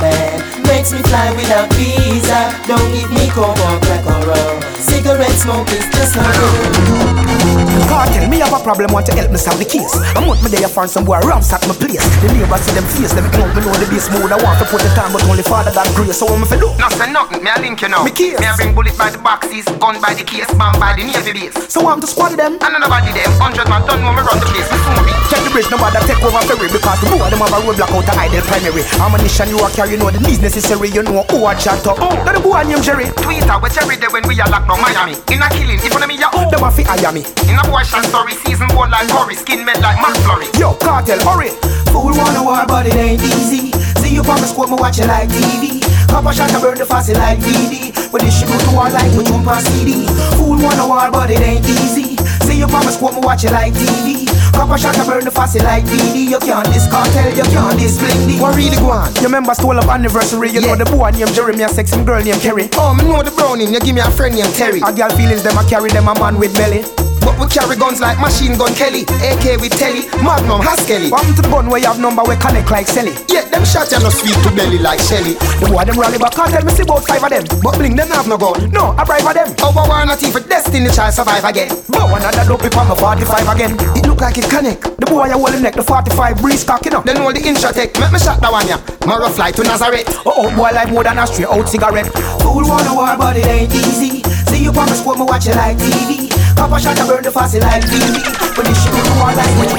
man. 0.00 0.62
Makes 0.62 0.92
me 0.92 1.00
fly 1.02 1.30
without 1.32 1.72
visa. 1.74 2.52
Don't 2.66 2.92
give 2.92 3.10
me 3.10 3.28
coke 3.30 3.58
or 3.58 3.78
crack 3.80 4.04
or 4.06 4.20
rum. 4.28 4.62
Cigarette 4.80 5.38
smoke 5.38 5.70
is 5.70 5.86
just 5.90 6.16
no 6.16 6.24
good. 6.38 7.67
Cartel, 7.88 8.28
me 8.28 8.44
have 8.44 8.52
a 8.52 8.60
problem, 8.60 8.92
want 8.92 9.08
to 9.08 9.16
help 9.16 9.32
me 9.32 9.40
solve 9.40 9.56
the 9.56 9.64
case. 9.64 9.96
I 10.12 10.20
want 10.20 10.44
me 10.44 10.52
there 10.52 10.68
find 10.68 10.90
some 10.90 11.08
boy 11.08 11.18
ransack 11.24 11.64
my 11.64 11.74
place. 11.74 12.04
The 12.20 12.28
neighbors 12.36 12.60
see 12.62 12.76
them 12.76 12.84
face, 12.92 13.16
them 13.16 13.24
know 13.32 13.48
me 13.56 13.64
know 13.64 13.72
the 13.80 13.88
base 13.88 14.12
mode. 14.12 14.28
I 14.28 14.36
want 14.44 14.60
to 14.60 14.66
put 14.68 14.84
the 14.84 14.92
time, 14.92 15.10
but 15.16 15.24
only 15.24 15.42
Father 15.42 15.72
got 15.72 15.88
grace. 15.96 16.20
So 16.20 16.28
what 16.28 16.36
me 16.36 16.46
fi 16.46 16.60
do? 16.60 16.68
No 16.76 16.86
say 16.92 17.08
nothing, 17.08 17.40
me 17.40 17.48
a 17.48 17.56
link 17.58 17.80
you 17.80 17.88
know. 17.88 18.04
Me 18.04 18.12
case. 18.12 18.36
Me 18.36 18.46
a 18.46 18.52
bring 18.54 18.76
bullet 18.76 18.92
by 19.00 19.08
the 19.08 19.18
boxes, 19.18 19.64
gun 19.80 19.96
by 20.04 20.12
the 20.12 20.22
case, 20.22 20.46
bomb 20.60 20.76
by 20.76 20.92
the 20.92 21.08
navy 21.08 21.32
base. 21.32 21.56
So 21.72 21.88
I'm 21.88 22.04
to 22.04 22.06
squad 22.06 22.36
them. 22.36 22.60
And 22.60 22.76
nobody 22.76 23.10
them, 23.16 23.32
hundred 23.40 23.66
man 23.72 23.80
don't 23.88 24.04
know 24.04 24.12
me 24.12 24.20
run 24.20 24.36
the 24.36 24.46
place. 24.52 24.68
Me 24.68 24.78
soon 24.84 25.00
be. 25.08 25.12
Check 25.32 25.40
the 25.44 25.50
bridge, 25.50 25.70
nobody 25.72 25.96
take 26.04 26.20
over 26.20 26.44
ferry 26.44 26.68
because 26.68 27.00
the 27.00 27.08
boy 27.08 27.24
them 27.32 27.40
have 27.40 27.56
a 27.56 27.58
roadblock 27.64 27.92
out 27.96 28.04
the 28.04 28.12
idle 28.20 28.44
primary. 28.46 28.84
Ammunition 29.00 29.48
you 29.48 29.58
a 29.64 29.68
carry, 29.72 29.96
you 29.96 29.98
know 29.98 30.12
the 30.12 30.20
needs 30.20 30.44
necessary. 30.44 30.92
You 30.92 31.02
know 31.08 31.24
who 31.32 31.48
a 31.48 31.56
chat 31.56 31.80
up. 31.88 31.96
Oh, 32.04 32.12
now 32.20 32.36
the 32.36 32.40
boy 32.40 32.60
named 32.68 32.84
Jerry. 32.84 33.08
Twitter, 33.16 33.56
we 33.58 33.68
Jerry 33.72 33.96
there 33.96 34.12
when 34.12 34.28
we 34.28 34.36
are 34.40 34.50
locked 34.52 34.68
down 34.68 34.80
Miami. 34.84 35.16
In 35.32 35.40
a 35.40 35.48
killing, 35.56 35.80
if 35.80 35.88
you 35.88 36.00
me 36.04 36.20
ya 36.20 36.28
oh. 36.36 36.48
Them 36.52 36.64
a 36.64 36.70
fi 36.72 36.84
hire 36.84 37.12
me. 37.12 37.24
In 37.48 37.56
a 37.56 37.64
boy 37.68 37.77
shot 37.84 38.04
story, 38.04 38.32
season 38.46 38.68
board 38.68 38.90
like 38.90 39.08
Curry, 39.08 39.34
skin 39.34 39.64
made 39.64 39.80
like 39.80 39.98
McFlurry. 39.98 40.48
Yo, 40.58 40.74
cartel, 40.74 41.18
hurry. 41.26 41.50
Fool 41.92 42.16
wanna 42.16 42.42
war, 42.42 42.64
but 42.66 42.86
it 42.86 42.94
ain't 42.94 43.22
easy. 43.22 43.72
See 44.00 44.14
you 44.14 44.22
on 44.22 44.40
the 44.40 44.46
squad, 44.46 44.70
me 44.70 44.76
watch 44.76 44.98
it 44.98 45.06
like 45.06 45.28
TV. 45.28 45.82
Copper 46.08 46.32
shot, 46.32 46.52
I 46.52 46.60
burn 46.60 46.78
the 46.78 46.86
faucet 46.86 47.16
like 47.16 47.38
DD. 47.38 47.92
But 48.10 48.22
distribute 48.22 48.60
to 48.64 48.70
war 48.72 48.88
like 48.88 49.12
we 49.12 49.24
jump 49.24 49.46
on 49.46 49.60
CD. 49.60 50.06
Fool 50.36 50.56
wanna 50.56 50.86
war, 50.88 51.10
but 51.10 51.30
it 51.30 51.40
ain't 51.40 51.66
easy. 51.66 52.16
See 52.46 52.58
you 52.58 52.64
on 52.64 52.84
the 52.86 52.92
squad, 52.92 53.14
me 53.14 53.20
watch 53.20 53.44
it 53.44 53.52
like 53.52 53.74
TV. 53.74 54.26
Copper 54.52 54.78
shot, 54.78 54.98
I 54.98 55.06
burn 55.06 55.24
the 55.24 55.30
faucet 55.30 55.62
like 55.62 55.84
DD. 55.84 56.30
You 56.32 56.38
can't 56.40 56.66
this 56.72 56.88
cartel, 56.88 57.30
you 57.36 57.44
can't 57.52 57.78
this 57.78 57.98
blindy. 57.98 58.40
What 58.40 58.56
really 58.56 58.76
go 58.76 58.90
on? 58.90 59.14
You 59.16 59.28
remember 59.28 59.54
stole 59.54 59.78
up 59.78 59.86
anniversary? 59.86 60.50
You 60.50 60.62
know 60.62 60.74
the 60.74 60.86
boy 60.86 61.10
named 61.10 61.34
Jeremy, 61.34 61.62
a 61.62 61.68
sexy 61.68 62.02
girl 62.04 62.22
named 62.24 62.40
Kerry. 62.40 62.68
Oh, 62.74 62.94
me 62.94 63.04
know 63.04 63.22
the 63.22 63.30
browning, 63.30 63.72
you 63.72 63.80
give 63.80 63.94
me 63.94 64.00
a 64.00 64.10
friend 64.10 64.34
named 64.34 64.54
Terry. 64.54 64.80
A 64.80 64.92
girl 64.92 65.10
feelings 65.10 65.42
them, 65.42 65.58
I 65.58 65.68
carry 65.68 65.90
them 65.90 66.08
a 66.08 66.14
man 66.18 66.38
with 66.38 66.54
belly. 66.56 66.82
But 67.20 67.38
we 67.38 67.46
carry 67.48 67.76
guns 67.76 68.00
like 68.00 68.18
machine 68.20 68.56
gun 68.56 68.74
Kelly, 68.74 69.02
AK 69.24 69.60
with 69.60 69.74
Telly, 69.76 70.08
Magnum 70.22 70.60
Haskell. 70.60 71.10
One 71.10 71.24
to 71.34 71.42
the 71.42 71.48
gun 71.48 71.68
where 71.68 71.80
you 71.80 71.86
have 71.86 72.00
number 72.00 72.22
where 72.22 72.36
connect 72.36 72.70
like 72.70 72.86
Sally. 72.86 73.12
Yeah, 73.28 73.44
them 73.48 73.64
shots 73.64 73.92
you 73.92 74.00
no 74.00 74.10
sweet 74.10 74.36
to 74.44 74.50
belly 74.54 74.78
like 74.78 75.00
Shelly. 75.00 75.34
The 75.60 75.66
boy 75.70 75.84
them 75.84 75.98
rally 75.98 76.18
back 76.18 76.34
can't 76.34 76.50
tell 76.50 76.64
me 76.64 76.72
see 76.72 76.82
about 76.82 77.04
five 77.04 77.22
of 77.22 77.30
them. 77.30 77.44
But 77.62 77.78
bling 77.78 77.96
them 77.96 78.08
have 78.08 78.28
no 78.28 78.38
gun. 78.38 78.70
No, 78.70 78.94
I 78.96 79.04
bribe 79.04 79.26
of 79.26 79.34
them. 79.34 79.50
Oh, 79.62 79.72
but 79.74 79.88
one 79.88 80.06
not 80.08 80.22
even 80.22 80.42
destiny 80.48 80.90
child 80.90 81.14
survive 81.14 81.44
again. 81.44 81.68
But 81.88 82.10
one 82.10 82.22
another 82.22 82.56
dope 82.56 82.76
on 82.76 82.88
the 82.88 82.96
45 82.96 83.48
again. 83.54 83.72
It 83.96 84.06
look 84.06 84.20
like 84.20 84.38
it 84.38 84.48
connect. 84.48 84.82
The 84.98 85.06
boy 85.06 85.26
you 85.26 85.38
hold 85.38 85.54
him 85.54 85.62
neck, 85.62 85.74
the 85.74 85.82
45 85.82 86.40
breeze 86.40 86.64
cocking 86.64 86.94
up. 86.94 87.04
Then 87.04 87.18
all 87.18 87.32
the 87.32 87.40
inshot 87.40 87.74
take, 87.74 87.94
make 87.98 88.12
me 88.12 88.18
shot 88.18 88.40
that 88.40 88.52
one 88.52 88.66
ya. 88.66 88.78
Mara 89.06 89.30
fly 89.30 89.50
to 89.52 89.62
Nazareth. 89.62 90.06
Oh, 90.24 90.48
oh, 90.48 90.56
boy 90.56 90.70
like 90.72 90.90
more 90.90 91.04
than 91.04 91.18
a 91.18 91.26
straight 91.26 91.48
out 91.48 91.68
cigarette. 91.68 92.08
Fool 92.42 92.66
wanna 92.66 92.94
war, 92.94 93.16
but 93.16 93.36
it 93.36 93.46
ain't 93.46 93.74
easy. 93.74 94.22
See 94.50 94.64
you 94.64 94.70
on 94.70 94.88
the 94.88 94.94
squad, 94.94 95.18
me 95.18 95.24
watch 95.24 95.46
it 95.46 95.56
like 95.56 95.76
TV. 95.78 96.37
Copper 96.58 96.80
shot, 96.82 96.98
I 96.98 97.06
burn 97.06 97.22
the 97.22 97.30
faucet 97.30 97.62
like 97.62 97.86
DD. 97.86 98.18
But 98.58 98.66
this 98.66 98.82
shit 98.82 98.90
go 98.90 99.14
war 99.22 99.30
like 99.30 99.54
me. 99.62 99.70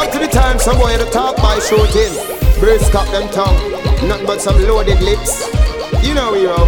Up 0.00 0.08
to 0.12 0.18
the 0.18 0.26
time 0.32 0.58
some 0.58 0.80
boy 0.80 0.96
the 0.96 1.04
top 1.12 1.36
by 1.36 1.60
shooting. 1.60 2.08
Brace 2.56 2.88
cap 2.88 3.04
them 3.12 3.28
tongue. 3.28 3.52
Nothing 4.08 4.24
but 4.24 4.40
some 4.40 4.56
loaded 4.64 5.02
lips. 5.04 5.44
You 6.00 6.14
know 6.14 6.32
we 6.32 6.46
roll. 6.48 6.64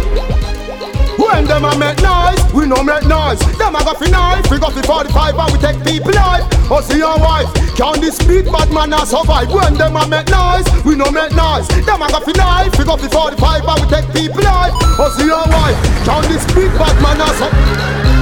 When 1.17 1.49
them 1.49 1.65
a 1.65 1.73
make 1.81 1.97
noise, 1.99 2.37
we 2.53 2.69
no 2.69 2.83
make 2.83 3.09
noise. 3.09 3.41
Them 3.57 3.73
a 3.73 3.83
go 3.83 3.97
fi 3.97 4.09
knife, 4.13 4.45
we 4.53 4.59
go 4.59 4.69
fi 4.69 4.81
45 4.85 5.35
and 5.35 5.51
we 5.51 5.57
take 5.57 5.81
people 5.83 6.13
life. 6.13 6.45
See 6.85 7.01
your 7.01 7.17
wife, 7.17 7.49
can 7.75 7.99
this 7.99 8.21
beat 8.23 8.45
bad 8.45 8.71
man 8.71 8.93
a 8.93 9.03
survive? 9.03 9.49
When 9.51 9.73
them 9.73 9.97
a 9.97 10.07
make 10.07 10.29
noise, 10.29 10.69
we 10.85 10.95
no 10.95 11.09
make 11.11 11.33
noise. 11.33 11.67
Them 11.89 12.05
a 12.05 12.07
go 12.07 12.21
fi 12.21 12.31
knife, 12.37 12.77
we 12.77 12.85
go 12.85 12.95
fi 12.95 13.09
45 13.09 13.65
and 13.65 13.81
we 13.81 13.87
take 13.89 14.07
people 14.13 14.45
life. 14.45 14.77
See 15.17 15.25
your 15.25 15.43
wife, 15.49 15.77
can 16.05 16.21
this 16.29 16.45
beat 16.53 16.71
bad 16.77 16.95
man 17.01 17.19
a 17.19 17.27
survive? 17.33 18.18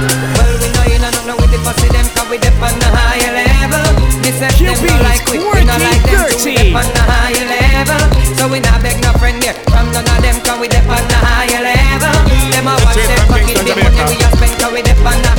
Nothing 1.68 1.90
with 1.90 1.92
the 1.92 1.92
pussy 1.92 1.92
them 1.92 2.06
Cause 2.16 2.28
we 2.30 2.38
dip 2.38 2.56
on 2.62 2.74
the 2.80 2.88
higher 2.88 3.32
level. 3.32 3.84
Deception 4.24 4.72
no 4.72 4.96
like 5.04 5.24
we, 5.28 5.38
we 5.38 5.64
not 5.64 5.80
like 5.80 6.02
them 6.04 6.28
So 6.32 6.44
we 6.44 6.56
dip 6.56 6.74
on 6.74 6.88
the 6.96 7.02
higher 7.04 7.44
level. 7.44 8.00
So 8.36 8.48
we 8.48 8.60
not 8.60 8.82
beg 8.82 8.96
no 9.02 9.12
friend 9.20 9.40
there 9.42 9.54
none 9.92 10.08
of 10.08 10.18
them 10.22 10.36
can 10.44 10.60
we 10.60 10.68
dep 10.68 10.88
on 10.88 11.04
the 11.08 11.18
higher 11.20 11.60
level. 11.60 12.14
Them 12.52 12.68
a 12.68 12.74
watch 12.84 12.96
them 12.96 13.22
pocket 13.28 13.56
the 13.60 13.74
money 13.76 14.04
we 14.08 14.16
a 14.16 14.28
spend 14.36 14.54
can 14.58 14.72
we 14.72 14.82
dep 14.82 15.00
on 15.04 15.18
the. 15.22 15.32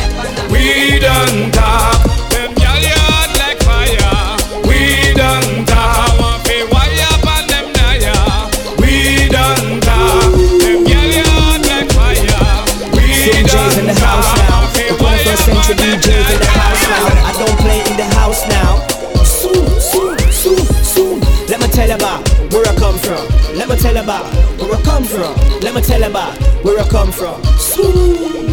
We 0.50 1.00
done 1.00 1.52
talk, 1.52 2.02
21st 15.70 15.78
century 15.78 16.00
DJs 16.00 16.34
in 16.34 16.40
the 16.40 16.48
house 16.48 16.88
now. 16.90 17.26
I 17.26 17.32
don't 17.38 17.60
play 17.60 17.80
in 17.86 17.98
the 17.98 18.08
house 18.16 18.48
now. 18.48 18.88
Soon, 19.24 19.68
soon, 19.80 20.18
soon, 20.32 20.66
soon. 20.84 21.20
Let 21.48 21.62
me 21.62 21.68
tell 21.68 21.92
about 21.92 22.28
where 22.52 22.66
I 22.66 22.76
come 22.76 22.98
from. 22.98 23.22
Let 23.56 23.70
me 23.70 23.76
tell 23.78 23.98
about 23.98 24.26
where 24.60 24.76
I 24.76 24.82
come 24.82 25.04
from. 25.04 25.36
Let 25.62 25.76
me 25.76 25.82
tell 25.82 26.04
about 26.04 26.38
where 26.64 26.80
I 26.80 26.88
come 26.88 27.12
from. 27.12 27.44
Soon. 27.58 28.50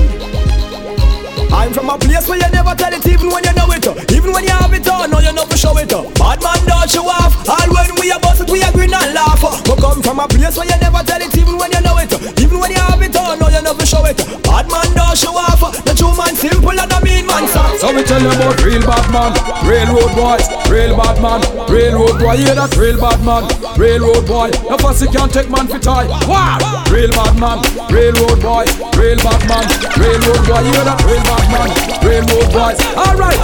I'm 1.53 1.73
from 1.73 1.89
a 1.89 1.97
place 1.99 2.29
where 2.29 2.39
you 2.39 2.51
never 2.53 2.75
tell 2.75 2.93
it 2.93 3.07
even 3.07 3.31
when 3.31 3.43
you 3.45 3.53
know 3.55 3.71
it 3.71 3.87
uh. 3.87 3.95
Even 4.15 4.33
when 4.33 4.45
you 4.45 4.51
have 4.51 4.73
it 4.75 4.87
on, 4.89 5.11
no 5.11 5.21
you 5.21 5.33
know 5.33 5.47
for 5.47 5.57
show 5.57 5.77
it 5.79 5.93
uh. 5.93 6.03
Bad 6.19 6.43
man 6.43 6.59
don't 6.67 6.91
show 6.91 7.07
off 7.09 7.33
All 7.49 7.71
when 7.73 7.95
we 8.01 8.11
a 8.11 8.19
bust 8.19 8.43
it, 8.43 8.51
we 8.51 8.61
a 8.63 8.71
grin 8.73 8.93
and 8.93 9.15
laugh. 9.15 9.41
We 9.65 9.75
come 9.81 10.03
from 10.03 10.21
a 10.21 10.29
place 10.29 10.57
where 10.59 10.67
you 10.67 10.77
never 10.81 11.03
tell 11.07 11.23
it 11.23 11.35
even 11.37 11.57
when 11.57 11.73
you 11.73 11.81
know 11.81 11.97
it 11.99 12.13
uh. 12.13 12.36
Even 12.47 12.61
when 12.63 12.71
you 12.71 12.79
have 12.79 13.03
it 13.03 13.17
on, 13.19 13.43
no 13.43 13.51
you 13.51 13.59
know 13.59 13.75
for 13.75 13.83
show 13.83 14.07
it. 14.07 14.15
Bad 14.47 14.71
man 14.71 14.87
don't 14.95 15.19
show 15.19 15.35
off. 15.35 15.59
The 15.83 15.91
true 15.99 16.15
man 16.15 16.31
simple 16.39 16.79
and 16.79 16.87
the 16.87 17.01
mean 17.03 17.27
man 17.27 17.43
soft 17.51 17.83
So 17.83 17.91
we 17.91 18.07
tell 18.07 18.23
you 18.23 18.31
about 18.31 18.63
real 18.63 18.87
bad 18.87 19.11
man, 19.11 19.35
railroad 19.67 20.15
boy, 20.15 20.39
real 20.71 20.95
bad 20.95 21.19
man, 21.19 21.43
railroad 21.67 22.23
boy, 22.23 22.39
yeah 22.39 22.55
that 22.55 22.71
real 22.79 22.95
bad 23.03 23.19
man, 23.27 23.51
railroad 23.75 24.31
boy. 24.31 24.55
No 24.71 24.79
fussy 24.79 25.11
can't 25.11 25.33
take 25.35 25.51
man 25.51 25.67
for 25.67 25.83
tie. 25.83 26.07
Wow, 26.31 26.87
real 26.87 27.11
bad 27.11 27.35
man, 27.35 27.59
railroad 27.91 28.39
boy, 28.39 28.63
real 28.95 29.19
bad 29.19 29.43
man, 29.51 29.67
railroad 29.99 30.43
boy, 30.47 30.63
yeah 30.71 30.87
that 30.87 31.03
real 31.03 31.23
bad 31.27 31.47
man, 31.51 31.69
railroad 32.07 32.49
boys. 32.55 32.79
All 32.95 33.17
right. 33.19 33.43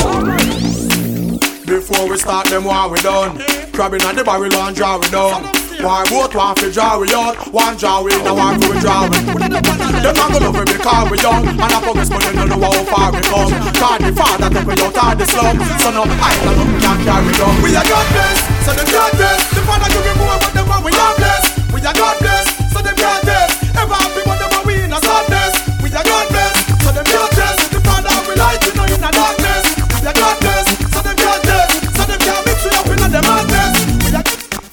Before 1.66 2.06
we 2.08 2.18
start 2.18 2.46
them 2.48 2.64
war 2.64 2.90
we 2.90 3.00
done 3.00 3.38
Crabbing 3.72 4.02
on 4.02 4.14
the 4.14 4.24
barrel 4.24 4.52
and 4.52 4.76
draw 4.76 4.98
we 4.98 5.08
down 5.08 5.61
War 5.82 6.04
boat 6.06 6.34
want 6.34 6.58
fi 6.58 6.70
draw 6.70 6.98
we 6.98 7.10
out. 7.10 7.34
One 7.50 7.76
draw 7.76 8.02
we 8.02 8.14
a 8.14 8.30
war 8.30 8.54
for 8.54 8.70
we 8.70 8.78
draw 8.78 9.02
we. 9.10 9.18
Them 9.18 10.14
not 10.14 10.30
gonna 10.30 10.46
love 10.46 10.54
we 10.54 10.64
because 10.64 11.10
we 11.10 11.18
young 11.18 11.42
And 11.42 11.58
I 11.58 11.78
focus 11.82 12.08
but 12.08 12.22
don't 12.22 12.48
know 12.48 12.58
how 12.62 12.86
far 12.86 13.10
we 13.10 13.20
come. 13.26 13.50
Cause 13.50 13.98
the 13.98 14.12
father 14.14 14.48
take 14.54 14.66
we 14.66 14.74
out 14.78 14.94
of 14.94 15.18
the 15.18 15.26
slum. 15.26 15.58
So 15.82 15.90
no 15.90 16.02
island 16.06 16.56
them 16.58 16.70
can't 16.78 17.00
carry 17.02 17.34
down 17.34 17.54
We 17.66 17.74
are 17.74 17.82
God 17.82 18.06
bless, 18.14 18.38
so 18.62 18.70
them 18.78 18.88
God 18.94 19.10
The 19.18 19.60
father 19.66 19.88
give 19.90 20.06
me 20.06 20.12
more 20.22 20.38
but 20.38 20.54
them 20.54 20.70
want 20.70 20.86
we 20.86 20.94
are 20.94 21.14
blessed. 21.18 21.50
We 21.74 21.78
are 21.82 21.94
God 21.98 22.16
bless, 22.22 22.46
so 22.70 22.78
them 22.78 22.94
God 22.94 23.20
bless. 23.26 23.50
Ever 23.74 23.98
happy 23.98 24.22
but 24.22 24.38
them 24.38 24.50
want 24.54 24.64
we 24.66 24.74
in 24.78 24.92
a 24.94 24.98
sadness. 25.02 25.52
We 25.82 25.90
are 25.90 26.06
God 26.06 26.26
bless, 26.30 26.54
so 26.78 26.90
them 26.94 27.06
God 27.10 27.30
bless. 27.34 27.58
The 27.74 27.80
father 27.82 28.14
we 28.30 28.34
light 28.38 28.62
you 28.62 28.72
know 28.78 28.86
in 28.86 29.02
a 29.02 29.10
darkness. 29.10 29.66
We 29.98 30.06
are 30.06 30.14
God 30.14 30.36
bless, 30.38 30.66
so 30.94 30.98
them 31.02 31.16
God 31.18 31.40
bless. 31.42 31.70
So 31.98 32.02
them 32.06 32.20
can't 32.22 32.42
mix 32.46 32.58
we 32.62 32.70
up 32.70 32.86
in 32.86 33.02
a 33.02 33.08
madness 33.18 33.74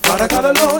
We 0.05 0.21
are 0.21 0.27
God 0.29 0.45
alone, 0.53 0.78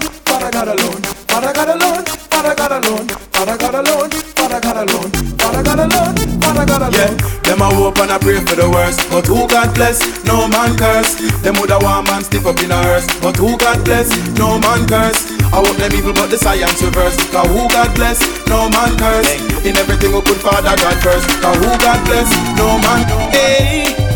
and 8.10 8.18
a 8.18 8.26
pray 8.26 8.40
for 8.42 8.56
the 8.56 8.70
worst. 8.70 9.00
But 9.10 9.26
who 9.28 9.48
God 9.48 9.74
bless, 9.76 10.02
no 10.26 10.48
man 10.48 10.78
curse. 10.78 11.14
Them 11.42 11.56
woulda 11.56 11.78
want 11.82 12.08
man 12.08 12.24
stiff 12.24 12.46
up 12.46 12.60
in 12.60 12.72
a 12.72 12.76
hearse. 12.76 13.06
But 13.22 13.38
who 13.38 13.58
God 13.58 13.86
bless, 13.86 14.10
no 14.38 14.60
man 14.60 14.88
curse. 14.88 15.30
I 15.54 15.62
hope 15.62 15.78
them 15.78 15.94
evil, 15.94 16.14
but 16.14 16.30
the 16.30 16.38
science 16.38 16.82
reverse. 16.82 17.18
Cause 17.30 17.48
who 17.48 17.68
God 17.70 17.94
bless, 17.96 18.20
no 18.48 18.70
man 18.70 18.98
curse. 18.98 19.30
In 19.66 19.78
everything 19.78 20.14
we 20.14 20.22
put 20.22 20.38
Father 20.42 20.74
God 20.76 20.98
first. 21.02 21.28
Cause 21.42 21.58
who 21.58 21.70
God 21.78 22.00
bless, 22.06 22.30
no 22.58 22.78
man. 22.82 23.06
Hey, 23.32 24.09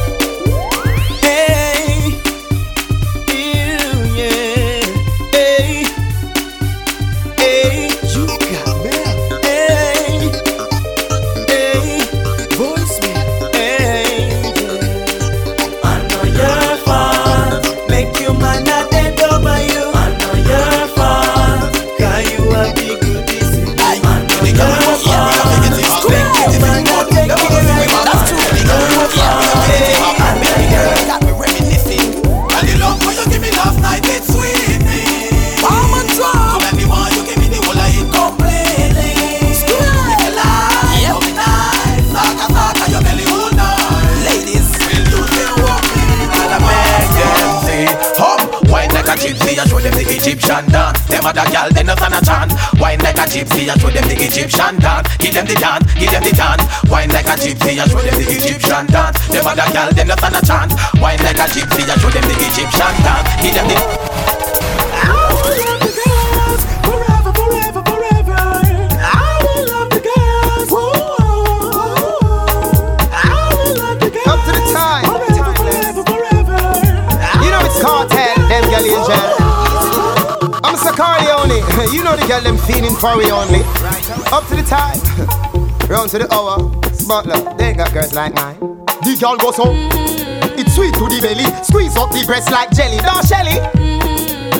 gypsy, 53.34 53.68
I 53.68 53.76
show 53.82 53.90
them 53.90 54.06
the 54.08 54.14
Egyptian 54.14 54.78
dance. 54.78 55.10
Give 55.18 55.34
them 55.34 55.46
the 55.48 55.56
dance, 55.56 55.90
give 55.98 56.12
them 56.12 56.24
the 56.24 56.32
dance. 56.38 56.64
Wine 56.86 57.10
like 57.10 57.26
a 57.26 57.36
gypsy, 57.36 57.82
I 57.82 57.88
show 57.90 57.98
them 57.98 58.14
the 58.14 58.30
Egyptian 58.30 58.86
dance. 58.86 59.18
Them 59.28 59.48
other 59.48 59.66
gal, 59.74 59.90
they 59.92 60.06
not 60.06 60.20
stand 60.20 60.38
a 60.38 60.42
chance. 60.46 60.74
Wine 61.02 61.20
like 61.26 61.42
a 61.42 61.48
gypsy, 61.50 61.82
I 61.90 61.98
show 61.98 62.10
them 62.14 62.24
the 62.30 62.36
Egyptian 62.38 62.94
dance. 63.02 63.28
Give 63.42 63.54
them 63.58 63.68
the. 63.68 64.33
You 81.54 82.02
know 82.04 82.18
the 82.18 82.26
girl 82.26 82.42
them 82.42 82.58
feeling 82.58 82.96
for 82.98 83.14
we 83.14 83.30
only. 83.30 83.62
Up 84.34 84.42
to 84.50 84.58
the 84.58 84.66
time. 84.66 84.98
Round 85.90 86.10
to 86.10 86.18
the 86.18 86.28
hour. 86.34 86.58
Butler, 87.06 87.38
they 87.58 87.74
got 87.78 87.94
girls 87.94 88.14
like 88.14 88.34
mine. 88.34 88.58
The 89.06 89.14
girl 89.22 89.38
goes 89.38 89.62
so. 89.62 89.70
It's 90.58 90.74
sweet 90.74 90.98
to 90.98 91.06
the 91.06 91.22
belly. 91.22 91.46
Squeeze 91.62 91.94
up 91.94 92.10
the 92.10 92.26
breast 92.26 92.50
like 92.50 92.74
jelly. 92.74 92.98
Don't 93.06 93.22
Shelly. 93.22 93.62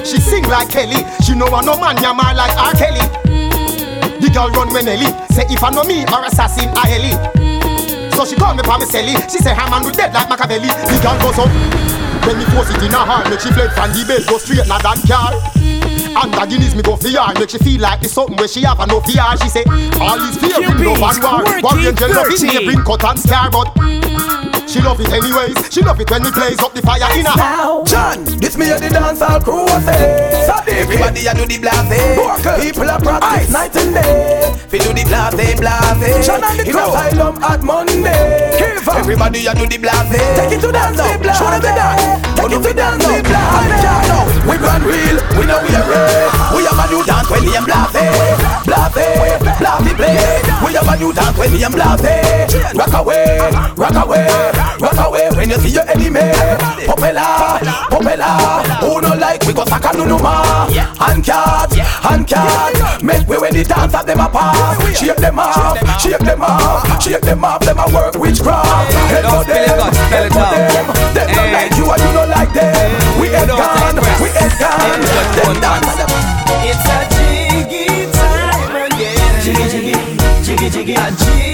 She 0.06 0.22
sing 0.22 0.46
like 0.46 0.70
Kelly. 0.70 1.02
She 1.26 1.34
know 1.34 1.50
I 1.50 1.66
no 1.66 1.82
man 1.82 1.98
yammer 1.98 2.30
like 2.38 2.54
R. 2.62 2.78
Kelly. 2.78 3.02
The 4.22 4.30
girl 4.30 4.54
run 4.54 4.70
when 4.70 4.86
Ellie. 4.86 5.10
Say 5.34 5.50
if 5.50 5.64
I 5.66 5.74
know 5.74 5.84
me 5.90 6.06
or 6.14 6.22
assassin, 6.30 6.70
I 6.78 6.94
Ellie. 6.94 7.18
So 8.14 8.22
she 8.26 8.36
call 8.38 8.54
me 8.54 8.62
for 8.62 8.78
me. 8.78 8.86
She 9.34 9.42
say 9.42 9.56
her 9.58 9.66
man 9.74 9.82
will 9.82 9.98
dead 9.98 10.14
like 10.14 10.30
Machiavelli. 10.30 10.70
The 10.70 11.00
girl 11.02 11.18
goes 11.18 11.42
up. 11.42 11.50
When 12.30 12.38
me 12.38 12.46
force 12.54 12.70
it 12.70 12.86
in 12.86 12.94
her 12.94 13.02
heart, 13.02 13.34
make 13.34 13.42
she 13.42 13.50
fled 13.50 13.74
from 13.74 13.90
the 13.92 14.06
bed, 14.06 14.24
go 14.30 14.38
straight 14.38 14.68
na 14.70 14.78
that 14.78 15.02
car. 15.10 15.63
Under 16.16 16.46
knees, 16.60 16.76
me 16.76 16.82
go 16.82 16.96
yard, 17.10 17.40
make 17.40 17.50
she 17.50 17.58
feel 17.58 17.82
like 17.82 18.04
it's 18.04 18.14
something 18.14 18.38
where 18.38 18.48
she 18.48 18.62
have 18.62 18.80
a 18.80 18.88
no 18.88 19.02
fear. 19.02 19.24
She 19.42 19.50
say, 19.50 19.64
all 20.00 20.20
is 20.22 20.38
fear, 20.38 20.60
love 20.60 21.02
and 21.02 21.24
war. 21.24 21.44
War 21.62 21.80
angel 21.80 22.10
love 22.10 22.28
it, 22.30 22.42
me 22.42 22.66
bring 22.66 22.84
cut 22.84 23.04
and 23.04 23.20
scar, 23.20 23.50
but 23.50 24.43
she 24.68 24.82
love 24.82 25.00
it 25.00 25.12
anyways. 25.12 25.56
She 25.74 25.82
love 25.82 26.00
it 26.00 26.10
when 26.10 26.24
we 26.24 26.32
blaze 26.32 26.60
up 26.60 26.74
the 26.74 26.82
fire 26.82 27.08
in 27.18 27.26
her 27.26 27.32
house. 27.32 27.90
John, 27.90 28.24
this 28.40 28.58
me 28.58 28.72
and 28.72 28.82
the 28.84 28.90
dancehall 28.90 29.44
crew 29.44 29.66
a 29.66 29.82
say. 29.82 30.44
So 30.46 30.56
everybody 30.68 31.26
a 31.28 31.34
do 31.34 31.46
the 31.46 31.58
blase. 31.58 32.62
People 32.62 32.90
a 32.90 33.00
practice 33.00 33.52
night 33.52 33.76
and 33.76 33.94
day. 33.94 34.54
Fi 34.70 34.78
do 34.78 34.94
the 34.94 35.04
blase, 35.04 35.60
blase. 35.60 36.26
John 36.26 36.44
and 36.44 36.60
the 36.60 36.64
crew. 36.70 36.80
In 36.80 36.90
asylum 36.90 37.36
at 37.44 37.62
Monday. 37.64 38.54
Kiva. 38.58 38.92
Everybody 39.00 39.46
a 39.48 39.54
do 39.56 39.66
the 39.68 39.78
blase. 39.78 40.38
Take 40.38 40.58
it 40.58 40.62
to 40.62 40.72
dance 40.72 40.98
now. 40.98 41.34
Show 41.34 41.50
them 41.50 41.62
the 41.62 41.72
dance. 41.74 42.22
Take 42.38 42.54
it 42.54 42.62
to 42.62 42.74
dance 42.74 43.02
now. 43.02 43.24
Blase. 43.26 44.46
We 44.46 44.56
run 44.62 44.82
real. 44.84 45.18
We 45.40 45.44
know 45.50 45.60
we 45.64 45.74
are 45.74 45.88
real. 45.88 46.30
We 46.54 46.62
have 46.70 46.78
a 46.78 46.86
new 46.92 47.04
dance 47.04 47.30
when 47.30 47.42
we 47.42 47.56
am 47.56 47.66
blase. 47.66 47.92
Blase, 48.68 48.94
blase 49.58 49.94
play. 50.04 50.42
We 50.66 50.74
have 50.76 50.88
a 50.88 50.98
new 50.98 51.14
dance 51.14 51.38
when 51.38 51.52
we 51.52 51.64
am 51.64 51.72
blase. 51.72 52.54
Rock 52.76 52.94
away, 52.94 53.40
rock 53.78 53.96
away, 53.96 54.28
rock 54.80 54.98
away 55.08 55.30
when 55.36 55.50
you 55.50 55.58
see 55.58 55.72
your 55.72 55.88
enemy. 55.90 56.32
Popela, 56.88 57.60
popela. 57.92 58.64
Who 58.82 59.02
no 59.02 59.16
like 59.16 59.44
we 59.46 59.54
go 59.54 59.66
saka 59.66 59.96
no 59.98 60.06
no 60.06 60.18
ma. 60.20 60.68
Hand 61.00 61.24
cat, 61.24 61.74
hand 61.74 62.28
cat. 62.28 63.04
Make 63.04 63.28
way 63.28 63.38
when 63.38 63.54
the 63.54 63.64
dance 63.64 63.94
of 63.94 64.06
them 64.06 64.20
a 64.20 64.30
pass. 64.30 64.78
Shake 64.98 65.18
them 65.18 65.40
off, 65.40 65.78
shake 66.00 66.20
them 66.20 66.42
off, 66.42 67.02
shake 67.02 67.22
them 67.22 67.44
off. 67.44 67.62
Them 67.62 67.80
a 67.80 67.86
work 67.94 68.16
witchcraft. 68.16 68.94
Head 69.12 69.26
for 69.26 69.44
them, 69.44 69.94
head 70.14 70.32
for 70.32 70.48
them. 70.52 70.86
Them 71.14 71.28
don't 71.34 71.52
like 71.52 71.74
you 71.78 71.86
and 71.90 72.02
you 72.02 72.12
don't 72.14 72.30
like 72.30 72.54
them. 72.54 73.20
We 73.20 73.28
ain't 73.34 73.48
gone, 73.48 73.96
we 74.22 74.30
ain't 74.32 74.56
gone. 74.60 75.02
Them 75.36 75.58
dance. 75.60 75.88
It's 76.64 76.86
a 76.88 76.98
jiggy 77.16 78.12
time. 78.12 78.44
Jiggy 79.44 79.66
jiggy, 79.70 79.94
a 79.94 80.44
jiggy 80.44 80.70
time 80.70 80.84
again. 80.84 81.53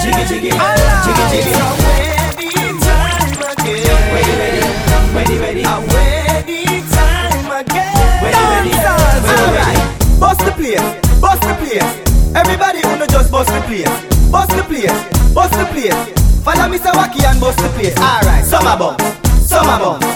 Jiggy 0.00 0.24
jiggy, 0.24 0.48
jiggy 0.48 1.24
jiggy. 1.28 1.52
So 1.52 1.66
ready 1.84 2.48
time 2.80 3.36
again. 3.52 3.84
Ready 4.16 4.32
ready, 4.40 4.64
ready 5.12 5.36
ready. 5.36 5.62
A 5.62 5.76
ready 5.92 6.64
time 6.88 7.52
again. 7.52 8.24
Ready 8.24 8.44
ready, 8.48 8.72
ready 8.80 9.48
ready. 9.60 9.76
Bust 10.18 10.40
the 10.40 10.52
place, 10.56 10.80
bust 11.20 11.42
the 11.42 11.52
place. 11.60 11.84
Everybody 12.34 12.80
wanna 12.88 13.06
just 13.08 13.30
bust 13.30 13.52
the 13.52 13.60
place. 13.68 13.92
Bust 14.32 14.48
the 14.56 14.64
place, 14.64 14.88
bust 15.34 15.52
the 15.52 15.66
place. 15.68 15.92
Follow 16.44 16.72
Mr. 16.72 16.92
Wacky 16.96 17.20
and 17.28 17.38
bust 17.38 17.58
the 17.58 17.68
place. 17.76 17.92
Alright, 17.98 18.46
summer 18.46 18.78
bounce, 18.80 19.04
summer 19.44 19.76
bounce. 19.76 20.06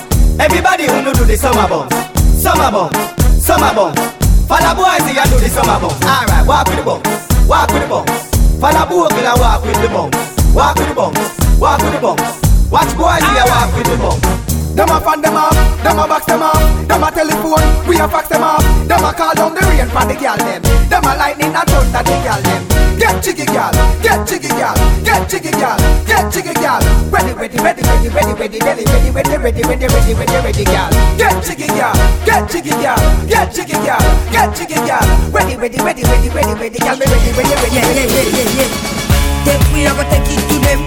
Everybody 0.40 0.86
wanna 0.88 1.12
do 1.12 1.26
the 1.26 1.36
summer 1.36 1.68
bounce. 1.68 1.92
Summer 2.40 2.72
bounce, 2.72 2.96
summer 3.44 3.74
bounce. 3.74 4.00
Follow 4.48 4.74
boys 4.80 5.04
and 5.12 5.28
do 5.28 5.36
the 5.36 5.48
summer 5.52 5.78
bounce. 5.78 6.00
Alright, 6.00 6.46
walk 6.46 6.68
with 6.68 6.78
the 6.78 6.82
bombs, 6.82 7.28
walk 7.46 7.68
with 7.68 7.82
the 7.82 7.88
bombs. 7.88 8.23
Follow 8.60 8.86
bogle 8.88 9.18
and 9.18 9.40
walk 9.40 9.64
with 9.64 9.80
the 9.82 9.88
bombs. 9.88 10.54
Walk 10.54 10.76
with 10.76 10.88
the 10.88 10.94
bombs, 10.94 11.58
walk 11.58 11.80
with 11.82 11.92
the 11.92 12.00
bombs. 12.00 12.70
Watch 12.70 12.96
boys 12.96 13.22
here 13.22 13.44
walk 13.46 13.76
with 13.76 13.86
the 13.86 13.96
bombs. 13.96 14.53
Them 14.74 14.90
a 14.90 14.98
fan 15.00 15.22
them 15.22 15.36
off, 15.38 15.54
them 15.86 15.98
a 15.98 16.08
box 16.08 16.26
them 16.26 16.42
off, 16.42 16.58
them 16.88 17.04
a 17.04 17.08
telephone, 17.14 17.62
we 17.86 17.94
a 17.94 18.08
fax 18.10 18.26
them 18.26 18.42
off, 18.42 18.58
them 18.90 19.04
a 19.06 19.14
call 19.14 19.32
down 19.32 19.54
the 19.54 19.62
rain 19.70 19.86
for 19.86 20.02
the 20.02 20.18
girl 20.18 20.34
them, 20.34 20.62
them 20.90 21.04
a 21.06 21.14
lightning 21.14 21.54
a 21.54 21.62
thunder 21.62 22.02
the 22.02 22.16
girl 22.26 22.42
them. 22.42 22.62
Get 22.98 23.22
jiggy 23.22 23.46
girl, 23.46 23.70
get 24.02 24.26
jiggy 24.26 24.50
girl, 24.50 24.74
get 25.06 25.30
jiggy 25.30 25.54
girl, 25.54 25.78
get 26.10 26.26
jiggy 26.26 26.54
girl. 26.58 26.82
Ready, 27.06 27.32
ready, 27.38 27.58
ready, 27.62 27.82
ready, 27.86 28.08
ready, 28.10 28.34
ready, 28.34 28.58
ready, 28.58 28.82
ready, 28.82 29.10
ready, 29.14 29.36
ready, 29.38 29.62
ready, 29.62 29.86
ready, 29.86 30.14
ready, 30.14 30.38
ready, 30.42 30.64
girl. 30.66 30.90
Get 31.22 31.38
jiggy 31.46 31.70
girl, 31.70 31.94
get 32.26 32.50
jiggy 32.50 32.74
girl, 32.74 32.98
get 33.30 33.54
jiggy 33.54 33.78
girl, 33.78 34.02
get 34.34 34.50
jiggy 34.58 34.74
girl. 34.82 35.06
Ready, 35.30 35.54
ready, 35.54 35.78
ready, 35.86 36.02
ready, 36.02 36.28
ready, 36.34 36.54
ready, 36.58 36.78
girl, 36.82 36.98
ready, 36.98 37.30
ready, 37.30 37.54
ready, 37.62 37.78
yeah, 37.78 38.26
yeah, 38.26 38.58
yeah. 38.58 39.03
Take 39.44 39.64
we 39.72 39.86
a 39.86 39.92
go 39.94 40.04
take 40.08 40.28
it 40.32 40.40
to 40.48 40.56
them. 40.64 40.80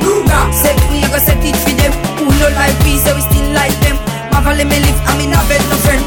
Set 0.54 0.78
we 0.90 1.04
a 1.04 1.08
go 1.10 1.20
set 1.22 1.42
it 1.46 1.56
for 1.58 1.74
them. 1.78 1.94
Who 2.18 2.26
no 2.42 2.48
like 2.58 2.78
we, 2.84 2.98
so 2.98 3.14
we 3.16 3.22
still 3.22 3.48
like 3.54 3.76
them. 3.86 3.98
Marvel 4.34 4.58
me 4.66 4.78
live, 4.82 5.00
I'm 5.10 5.20
in 5.22 5.34
a 5.34 5.40
bed, 5.50 5.62
no 5.70 5.78
friend. 5.86 6.02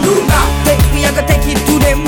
Take 0.66 0.82
we 0.92 1.04
a 1.06 1.10
go 1.14 1.22
take 1.26 1.46
it 1.46 1.58
to 1.66 1.74
them. 1.78 2.02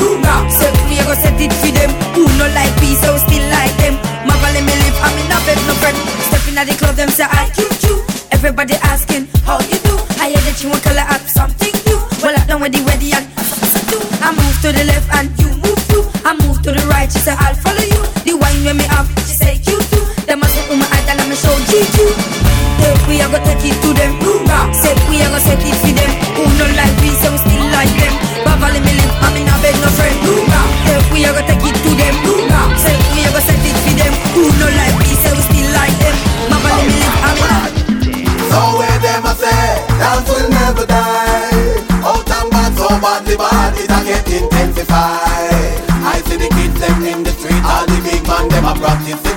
Set 0.50 0.74
we 0.88 0.98
a 0.98 1.04
go 1.06 1.14
set 1.14 1.38
it 1.40 1.52
for 1.52 1.70
them. 1.72 1.90
Who 2.14 2.26
no 2.38 2.46
like 2.54 2.74
we, 2.82 2.94
so 2.98 3.14
we 3.14 3.20
still 3.22 3.44
like 3.54 3.74
them. 3.82 3.94
Marvel 4.26 4.54
me 4.62 4.74
live, 4.82 4.96
I'm 5.02 5.16
in 5.18 5.30
a 5.30 5.38
bed, 5.46 5.58
no 5.66 5.74
friend. 5.78 5.96
Stepping 6.30 6.58
at 6.58 6.66
the 6.66 6.74
club, 6.74 6.96
them 6.96 7.10
say 7.10 7.26
I 7.26 7.50
cute 7.54 7.82
you. 7.86 8.02
Everybody 8.30 8.74
asking 8.82 9.28
how 9.46 9.60
you 9.70 9.78
do. 9.86 9.94
I 10.18 10.30
hear 10.34 10.42
that 10.46 10.58
you 10.62 10.70
want 10.70 10.82
color 10.82 11.06
up 11.06 11.22
something 11.30 11.74
new. 11.86 11.98
Well, 12.22 12.34
I 12.34 12.42
done 12.46 12.60
with 12.62 12.72
the 12.74 12.82
ready 12.86 13.12
and. 13.14 13.26
I 14.22 14.30
move 14.30 14.56
to 14.62 14.70
the 14.70 14.84
left 14.86 15.10
and 15.18 15.28
you 15.38 15.50
move 15.62 15.78
too. 15.90 16.02
I 16.24 16.34
move 16.46 16.62
to 16.62 16.70
the 16.70 16.82
right, 16.86 17.10
she 17.10 17.18
say 17.18 17.34
I'll 17.34 17.54
follow 17.58 17.82
you. 17.82 18.02
The 18.22 18.38
wine 18.38 18.62
when 18.64 18.78
me 18.78 18.86
up, 18.94 19.06
show 21.42 21.58
GQ. 21.66 21.96
Say 22.78 22.94
we 23.10 23.18
a 23.18 23.26
go 23.26 23.38
take 23.42 23.66
it 23.66 23.76
to 23.82 23.90
them. 23.98 24.12
Say 24.74 24.94
we 25.10 25.18
a 25.22 25.26
go 25.30 25.38
set 25.42 25.58
it 25.58 25.74
for 25.82 25.90
them. 25.90 26.10
Who 26.38 26.42
no 26.58 26.66
like 26.78 26.94
we, 27.02 27.10
so 27.18 27.30
we 27.34 27.38
still 27.42 27.66
like 27.74 27.90
them. 27.98 28.14
Bavali 28.46 28.78
me 28.82 28.92
live, 28.98 29.14
I'm 29.26 29.34
in 29.38 29.50
a 29.50 29.54
bed, 29.62 29.74
no 29.82 29.88
friend. 29.98 30.16
Say 30.86 30.98
we 31.10 31.26
a 31.26 31.30
go 31.34 31.42
take 31.42 31.66
it 31.66 31.76
to 31.82 31.90
them. 31.98 32.14
Say 32.78 32.94
we 33.14 33.26
a 33.26 33.30
go 33.34 33.40
set 33.42 33.58
it 33.58 33.76
for 33.82 33.94
them. 33.98 34.14
Who 34.34 34.42
no 34.58 34.66
like 34.78 34.94
we, 35.02 35.14
so 35.18 35.30
we 35.34 35.42
still 35.50 35.68
like 35.74 35.96
them. 36.02 36.16
Bavali 36.50 36.82
me 36.86 36.94
live, 37.02 37.18
I'm 37.26 37.38
in 37.42 37.50
a 37.50 37.60
So 38.50 38.60
where 38.78 38.98
them 39.02 39.26
a 39.26 39.32
say, 39.34 39.62
dance 39.98 40.26
will 40.30 40.48
never 40.50 40.86
die. 40.86 41.82
Oh, 42.06 42.18
Out 42.22 42.30
and 42.38 42.48
bad, 42.50 42.70
so 42.78 42.86
badly 43.02 43.36
bad, 43.36 43.74
it 43.78 43.90
a 43.90 43.98
get 44.06 44.26
intensified. 44.30 45.51
The 47.22 47.30
kids 47.30 47.44
them 47.44 47.54
in 47.54 47.54
the 47.54 47.54
street, 47.54 47.62
all 47.62 47.86
the 47.86 47.98
big 48.02 48.22
man 48.26 48.48
them 48.50 48.66
a 48.66 48.74
practice 48.74 49.22
the 49.22 49.32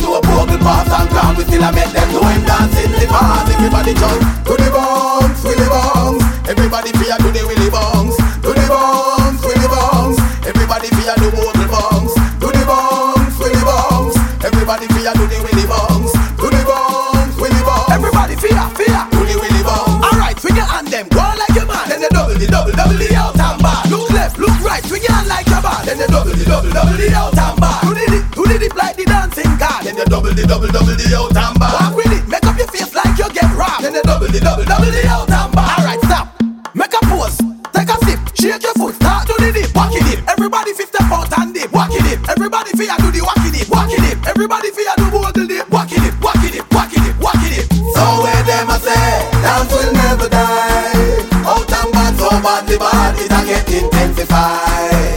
do 0.00 0.16
a 0.16 0.20
bogle 0.24 0.56
pass 0.64 0.88
and 0.88 1.08
crown, 1.12 1.36
we 1.36 1.44
still 1.44 1.60
a 1.60 1.70
make 1.72 1.92
them 1.92 2.08
do 2.08 2.20
him 2.24 2.42
dance 2.48 2.72
in 2.80 2.90
the 2.92 3.04
bars. 3.04 3.48
Everybody 3.52 3.92
jump 3.92 4.20
to 4.48 4.54
the 4.56 4.68
bombs, 4.72 5.44
willy 5.44 5.68
bounce. 5.68 6.24
Everybody 6.48 6.92
fear 6.96 7.16
to 7.20 7.28
the 7.28 7.42
willy 7.44 7.68
bounce, 7.68 8.16
to 8.16 8.50
the 8.56 8.64
bombs, 8.64 9.40
willy 9.44 9.68
bounce. 9.68 10.18
Everybody 10.48 10.88
fear 10.96 11.14
to 11.20 11.28
bogle 11.36 11.68
bombs, 11.68 12.12
to 12.40 12.48
the 12.48 12.64
bombs, 12.64 13.34
willy 13.44 13.60
bounce. 13.60 14.16
Everybody 14.40 14.86
fear 14.96 15.12
to 15.12 15.24
the 15.28 15.38
willy 15.44 15.66
bounce, 15.68 16.12
to 16.16 16.46
the 16.48 16.62
bombs, 16.64 17.34
willy 17.36 17.60
bounce. 17.60 17.92
Everybody 17.92 18.34
fear, 18.40 18.64
fear. 18.72 19.00
To 19.12 19.20
the 19.20 19.36
willy 19.36 19.62
bounce. 19.68 20.00
Alright, 20.00 20.40
swing 20.40 20.56
your 20.56 20.64
hand 20.64 20.88
them, 20.88 21.04
go 21.12 21.20
on 21.20 21.36
like 21.36 21.60
a 21.60 21.64
man. 21.68 21.84
Then 21.92 22.00
the 22.00 22.08
double, 22.08 22.40
the 22.40 22.46
double, 22.48 22.72
double 22.72 22.96
the 22.96 23.12
out 23.12 23.36
and 23.36 23.60
back. 23.60 23.84
Look 23.92 24.08
left, 24.16 24.38
look 24.40 24.56
right, 24.64 24.80
swing 24.88 25.04
your 25.04 25.12
hand 25.12 25.28
like 25.28 25.44
a 25.48 25.50
man. 25.50 25.55
Then 25.86 25.98
the 26.02 26.06
double, 26.10 26.34
the 26.34 26.42
double, 26.42 26.70
double 26.74 26.98
the 26.98 27.14
out 27.14 27.30
and 27.38 27.60
back. 27.62 27.78
Do 27.86 27.94
the 27.94 28.04
dip, 28.10 28.24
do 28.34 28.42
the 28.42 28.58
dip 28.58 28.74
like 28.74 28.98
the 28.98 29.06
dancing 29.06 29.54
god. 29.54 29.86
Then 29.86 29.94
the 29.94 30.04
double, 30.10 30.34
the 30.34 30.42
double, 30.42 30.66
double 30.66 30.98
the 30.98 31.06
out 31.14 31.30
and 31.30 31.54
back. 31.62 31.78
Walk 31.78 31.94
with 31.94 32.10
it, 32.10 32.26
make 32.26 32.42
up 32.42 32.58
your 32.58 32.66
face 32.74 32.90
like 32.90 33.14
you 33.14 33.30
get 33.30 33.46
robbed. 33.54 33.86
Then 33.86 33.94
the 33.94 34.02
double, 34.02 34.26
the 34.26 34.42
double, 34.42 34.66
double 34.66 34.90
the 34.90 35.06
out 35.06 35.30
and 35.30 35.54
back. 35.54 35.78
Alright, 35.78 36.02
stop. 36.10 36.26
Make 36.74 36.90
a 36.90 36.98
pose, 37.06 37.38
take 37.70 37.86
a 37.86 37.96
sip, 38.02 38.18
shake 38.34 38.66
your 38.66 38.74
foot, 38.74 38.98
start 38.98 39.30
to 39.30 39.34
the 39.38 39.54
dip, 39.54 39.70
walk 39.78 39.94
it 39.94 40.02
dip. 40.10 40.26
Everybody 40.26 40.74
fifty 40.74 40.98
out 41.06 41.30
and 41.38 41.54
dip, 41.54 41.70
walk 41.70 41.94
it 41.94 42.02
dip. 42.02 42.18
Everybody 42.34 42.74
fear 42.74 42.90
do 42.98 43.14
the 43.14 43.22
walk 43.22 43.46
it 43.46 43.54
dip, 43.54 43.70
walk 43.70 43.86
it 43.86 44.02
dip. 44.02 44.18
Everybody 44.26 44.74
fear 44.74 44.90
do 44.98 45.06
bogle 45.06 45.46
dip, 45.46 45.70
walk 45.70 45.94
it 45.94 46.02
dip, 46.02 46.18
walk 46.18 46.42
it 46.42 46.50
dip, 46.50 46.66
walk 46.74 46.90
it 46.90 46.98
dip, 46.98 47.14
walk 47.22 47.38
it 47.46 47.62
dip. 47.62 47.66
So 47.94 48.02
where 48.26 48.42
them 48.42 48.74
a 48.74 48.76
say, 48.82 49.22
dance 49.38 49.70
will 49.70 49.94
never 49.94 50.26
die. 50.26 51.30
Out 51.46 51.70
and 51.70 51.94
bad, 51.94 52.18
so 52.18 52.26
bad, 52.42 52.66
it 52.66 53.30
a 53.30 53.38
get 53.46 53.70
intensified. 53.70 55.15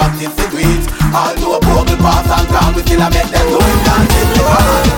practice 0.00 0.34
to 0.34 0.50
do 0.50 0.58
it. 0.58 0.82
Although 1.12 1.60
poor 1.60 1.84
pass 2.00 2.30
and 2.32 2.48
come, 2.48 2.74
we 2.74 2.82
still 2.82 3.02
I 3.02 3.10
make 3.10 3.28
them 3.28 3.46
do 3.48 3.58
it. 3.60 3.84
Dance 3.84 4.14
the 4.32 4.89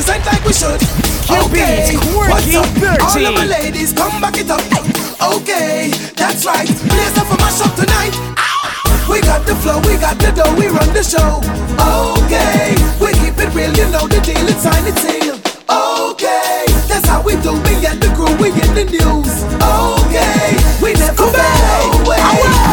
represent 0.00 0.24
like 0.26 0.44
we 0.44 0.52
should. 0.52 0.80
Okay, 1.28 1.94
what's 2.16 2.54
up? 2.56 2.66
All 3.04 3.26
of 3.26 3.34
my 3.34 3.44
ladies, 3.44 3.92
come 3.92 4.20
back 4.20 4.36
it 4.36 4.50
up. 4.50 4.60
Okay, 5.20 5.90
that's 6.16 6.46
right. 6.46 6.66
Blaze 6.66 7.18
up 7.18 7.26
for 7.28 7.36
mash 7.36 7.60
up 7.60 7.74
tonight. 7.76 8.16
We 9.08 9.20
got 9.20 9.44
the 9.46 9.54
flow, 9.56 9.78
we 9.80 9.98
got 9.98 10.18
the 10.18 10.32
dough, 10.32 10.54
we 10.56 10.68
run 10.68 10.88
the 10.94 11.02
show. 11.04 11.42
Okay, 12.16 12.74
we 13.00 13.12
keep 13.20 13.36
it 13.38 13.52
real, 13.54 13.72
you 13.76 13.90
know 13.92 14.06
the 14.08 14.20
deal, 14.24 14.48
it's 14.48 14.62
signed, 14.62 14.86
it's 14.88 15.00
sealed. 15.02 15.40
Okay, 15.68 16.64
that's 16.88 17.06
how 17.06 17.22
we 17.22 17.34
do. 17.42 17.52
We 17.52 17.80
get 17.80 18.00
the 18.00 18.08
crew, 18.16 18.32
we 18.40 18.50
get 18.56 18.72
the 18.72 18.84
news. 18.88 19.44
Okay, 19.60 20.56
we 20.80 20.94
never 20.94 21.28
fail 21.28 21.92
away. 22.00 22.20
We 22.40 22.69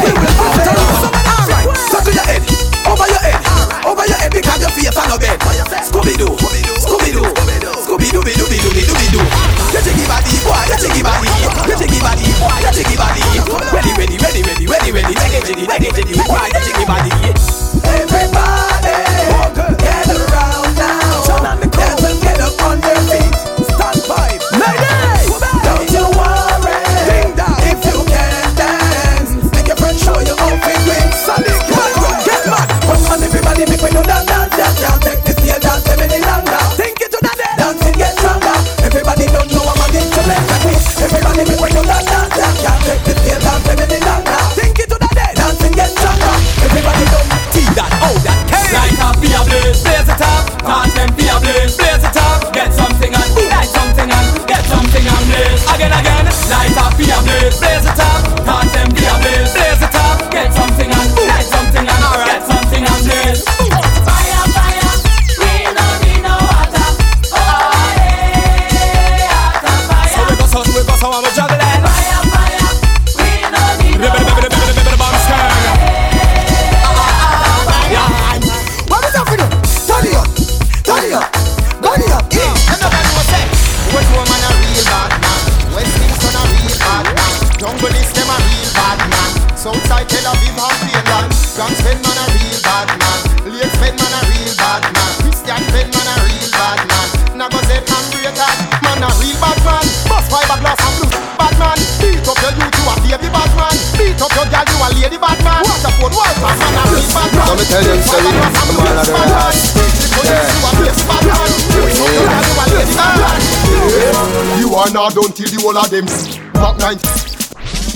till 115.97 116.05
the 116.05 116.59
whole 116.59 116.69
of 116.69 116.77
them 116.77 116.77
Back 116.77 116.77
nine 116.77 116.99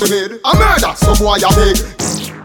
made 0.10 0.34
A 0.42 0.52
murder, 0.58 0.94
some 0.98 1.18
boy 1.22 1.38
a 1.38 1.50
beg. 1.54 1.78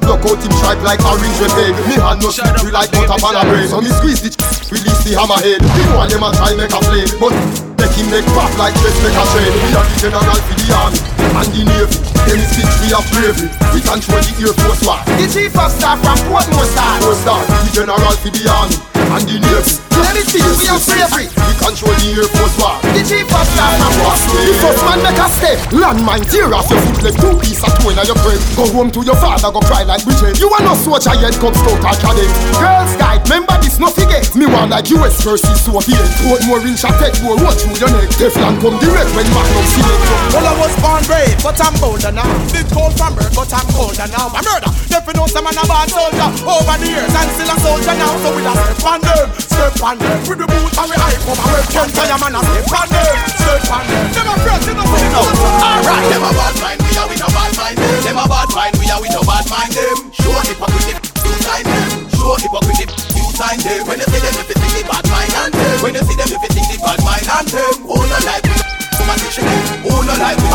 Look 0.05 0.23
out 0.23 0.39
him 0.39 0.53
stripe 0.61 0.83
like 0.85 1.03
orange 1.03 1.41
red 1.41 1.57
egg 1.57 1.75
Me 1.89 1.97
hand 1.99 2.21
no 2.23 2.31
slippery 2.31 2.71
like 2.71 2.93
butter 2.93 3.17
pan 3.17 3.35
a 3.37 3.43
bread. 3.49 3.69
So 3.69 3.81
me 3.81 3.91
squeeze 3.91 4.21
the 4.21 4.31
release 4.71 5.01
the 5.05 5.17
hammerhead. 5.17 5.61
You 5.65 5.85
know 5.89 6.05
them 6.05 6.25
a 6.25 6.29
try 6.37 6.53
make 6.55 6.73
a 6.73 6.81
play 6.85 7.07
But 7.17 7.35
make 7.81 7.95
him 7.97 8.07
make 8.13 8.29
back 8.37 8.53
like 8.61 8.77
dress 8.77 8.97
make 9.01 9.17
a 9.17 9.25
trade. 9.33 9.55
We 9.57 9.69
are 9.73 9.87
the 9.87 9.95
general 9.97 10.41
for 10.45 10.57
the 10.57 10.67
army 10.77 11.01
And 11.41 11.49
the 11.51 11.63
navy. 11.65 11.97
Them 12.29 12.39
is 12.43 12.53
fit 12.55 12.71
we 12.85 12.89
have 12.93 13.07
bravery. 13.11 13.49
We 13.73 13.81
control 13.81 14.21
the 14.21 14.33
air 14.37 14.55
force 14.61 14.83
war. 14.85 15.01
The 15.17 15.27
chief 15.27 15.57
of 15.57 15.71
staff 15.73 15.99
from 16.05 16.19
Portmore 16.29 16.69
Star 16.69 17.01
Portmore 17.01 17.19
Star 17.25 17.41
The 17.65 17.71
general 17.73 18.15
for 18.21 18.31
the 18.31 18.43
army 18.47 18.77
And 18.95 19.25
the 19.25 19.37
navy 19.41 19.86
Them 20.03 20.17
is 20.19 20.29
fit 20.33 20.45
we 20.57 20.67
have 20.69 20.83
bravery 20.83 21.27
We 21.29 21.53
control 21.61 21.95
the 21.97 22.09
air 22.17 22.29
force 22.33 22.57
war 22.61 22.75
The 22.97 23.03
chief 23.05 23.29
of 23.31 23.47
staff 23.47 23.73
from 23.77 23.93
Portmore 24.01 24.45
The 24.47 24.55
first 24.61 24.83
man 24.85 25.01
make 25.05 25.21
a 25.21 25.29
step. 25.31 25.59
Landmine 25.73 26.27
tear 26.27 26.51
off 26.53 26.69
your 26.73 26.81
foot 26.81 27.01
leg 27.05 27.15
Two 27.21 27.35
piece 27.39 27.63
of 27.63 27.73
two 27.79 27.93
in 27.93 28.01
your 28.03 28.19
crib 28.25 28.41
Go 28.57 28.65
home 28.73 28.91
to 28.93 29.01
your 29.05 29.17
father 29.17 29.51
go 29.53 29.61
cry 29.65 29.85
like 29.85 30.03
Bridget 30.05 30.41
You 30.41 30.49
are 30.51 30.65
no 30.65 30.75
soldier 30.75 31.15
yet 31.21 31.37
come 31.39 31.55
stout 31.55 31.85
or 31.85 31.97
cadet. 32.01 32.31
Girls 32.59 32.93
guide 32.97 33.27
remember 33.29 33.59
this 33.61 33.79
no 33.79 33.89
forget. 33.91 34.25
Me 34.35 34.47
want 34.47 34.71
like 34.71 34.89
US 34.91 35.23
versus 35.23 35.61
Soviet. 35.61 36.07
Put 36.25 36.41
more 36.47 36.63
in 36.63 36.77
shot 36.77 36.97
head 37.03 37.13
more 37.23 37.37
roll 37.37 37.53
through 37.53 37.77
your 37.77 37.91
neck. 37.93 38.09
Teflon 38.17 38.57
come 38.63 38.79
direct 38.81 39.11
when 39.13 39.27
Magnum 39.35 39.67
select 39.75 40.03
Well, 40.33 40.47
I 40.47 40.55
was 40.57 40.75
born 40.81 41.03
brave, 41.05 41.37
but 41.43 41.59
I'm 41.61 41.75
bolder 41.81 42.13
now. 42.13 42.29
Big 42.55 42.67
cold 42.73 42.97
from 42.97 43.15
birth, 43.15 43.35
but 43.35 43.53
I'm 43.53 43.67
colder 43.75 44.09
now. 44.09 44.33
I'm 44.33 44.45
murder, 44.47 44.71
you 44.89 45.01
know 45.13 45.27
some 45.27 45.45
man 45.45 45.59
a 45.59 45.65
bad 45.67 45.89
soldier. 45.91 46.29
Over 46.47 46.77
the 46.81 46.87
years, 46.87 47.13
I'm 47.13 47.29
still 47.35 47.51
a 47.51 47.57
soldier 47.61 47.97
now. 47.99 48.13
So 48.23 48.29
we 48.33 48.43
a 48.47 48.53
step 48.55 48.85
on 48.87 49.01
them, 49.03 49.27
step 49.37 49.75
on 49.87 49.99
them. 50.03 50.19
With 50.27 50.39
the 50.43 50.47
boots 50.51 50.75
and 50.75 50.89
we 50.91 50.97
hype 50.99 51.23
up, 51.31 51.39
and 51.39 51.51
we 51.55 51.63
can't 51.71 51.91
tell 51.95 52.09
your 52.11 52.19
man 52.19 52.35
a 52.35 52.41
step 52.43 52.75
on 52.75 52.89
them, 52.91 53.17
step 53.39 53.71
on 53.71 53.85
them. 53.87 54.07
Them 54.11 54.27
a 54.27 54.35
press, 54.43 54.63
you 54.67 54.75
know, 54.75 54.83
you 54.83 55.11
know. 55.15 55.27
Alright, 55.63 56.05
Them 56.11 56.27
a 56.27 56.31
bad 56.35 56.55
mind, 56.59 56.79
we 56.83 56.91
are 56.99 57.07
with 57.07 57.23
no 57.23 57.29
bad 57.31 57.53
mind 57.55 57.79
them. 57.79 58.03
Them 58.03 58.19
a 58.19 58.25
bad 58.27 58.51
mind, 58.51 58.75
we 58.83 58.87
are 58.91 58.99
with 58.99 59.15
no 59.15 59.23
bad 59.23 59.47
mind 59.47 59.73
them. 59.79 59.97
Show 60.11 60.35
hypocrite, 60.43 60.99
you 61.23 61.33
sign 61.47 61.65
them. 61.71 61.91
Show 62.19 62.35
hypocrite, 62.35 62.91
you 63.15 63.27
sign 63.39 63.59
them. 63.63 63.81
When 63.87 63.99
you 64.03 64.09
see 64.11 64.23
them, 64.27 64.35
if 64.35 64.49
you 64.51 64.59
think 64.59 64.75
the 64.75 64.83
bad 64.91 65.07
mind 65.07 65.35
and 65.39 65.53
them. 65.55 65.77
When 65.79 65.95
you 65.95 66.03
see 66.03 66.19
them, 66.19 66.31
if 66.35 66.43
you 66.43 66.51
think 66.51 66.67
the 66.67 66.77
bad 66.83 67.01
mind 67.07 67.27
and 67.31 67.47
them. 67.47 67.75
Who 67.87 67.95
no 67.95 68.19
like 68.27 68.66
we, 69.07 69.15
woman 69.15 69.19
dictionary. 69.23 69.63
Who 69.87 69.95
no 70.03 70.15
like 70.19 70.39
we, 70.43 70.51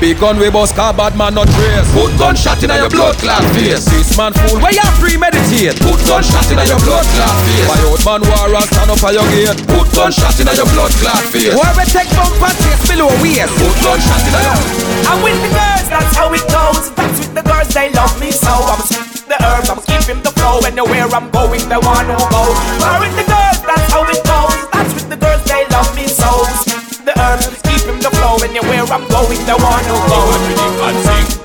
Big 0.00 0.16
gun 0.18 0.38
we 0.38 0.48
bust 0.48 0.76
car 0.76 0.94
bad 0.94 1.18
man 1.18 1.34
not 1.34 1.50
trace 1.50 1.84
Put 1.92 2.14
gunshot 2.16 2.62
in 2.62 2.70
your 2.70 2.88
blood 2.88 3.18
clot 3.18 3.42
face 3.52 3.84
This 3.90 4.16
man 4.16 4.32
fool 4.32 4.62
where 4.62 4.70
you 4.72 4.86
premeditate 5.02 5.76
Put 5.82 5.98
gunshot 6.06 6.46
in 6.46 6.62
your 6.62 6.78
blood 6.86 7.04
clot 7.18 7.36
face 7.42 7.66
My 7.66 7.76
old 7.90 8.00
man 8.06 8.22
war 8.22 8.54
and 8.54 8.64
stand 8.70 8.88
up 8.88 9.02
for 9.02 9.10
your 9.10 9.26
gate 9.34 9.58
Put 9.66 9.90
gunshot 9.92 10.38
in 10.38 10.46
your 10.54 10.64
blood 10.72 10.94
clot 11.02 11.20
face 11.34 11.52
Where 11.52 11.74
we 11.74 11.84
take 11.90 12.08
bumper 12.14 12.54
chase 12.54 12.80
below 12.86 13.10
waist. 13.18 13.50
Put 13.58 13.76
gunshot 13.82 14.22
in 14.24 14.34
your 14.38 14.56
I'm 15.10 15.20
with 15.26 15.40
the 15.42 15.50
girls, 15.50 15.86
that's 15.90 16.14
how 16.16 16.32
it 16.32 16.44
goes. 16.46 16.94
That's 16.94 17.18
with 17.18 17.34
the 17.34 17.42
girls, 17.42 17.68
they 17.74 17.90
love 17.90 18.14
me 18.20 18.30
so. 18.30 18.52
I'm 18.52 18.78
the 19.26 19.36
herbs, 19.42 19.68
I'm 19.70 19.82
keeping 19.82 20.22
the 20.22 20.30
flow. 20.38 20.60
Anywhere 20.62 21.10
I'm 21.10 21.30
going, 21.30 21.66
they 21.68 21.80
want 21.82 22.06
to 22.06 22.16
go. 22.30 22.42
I'm 22.86 23.00
with 23.02 23.16
the 23.18 23.26
girls, 23.26 23.58
that's 23.66 23.90
how 23.90 24.06
it 24.06 24.22
goes. 24.22 24.70
That's 24.70 24.94
with 24.94 25.08
the 25.10 25.16
girls, 25.16 25.42
they 25.44 25.66
love 25.68 25.90
me 25.96 26.06
so. 26.06 26.89
The 27.04 27.12
herbs, 27.18 27.48
keeping 27.62 27.98
the 28.00 28.10
flow. 28.10 28.36
Anywhere 28.44 28.84
I'm 28.92 29.08
going, 29.08 29.44
they 29.46 29.54
want 29.54 29.84
to 29.86 29.96
go. 30.08 30.20
And 30.86 30.98
sing. 31.06 31.40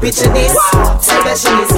Picture 0.00 0.32
this, 0.32 0.56
specialist 1.02 1.72
of 1.72 1.76
you 1.76 1.77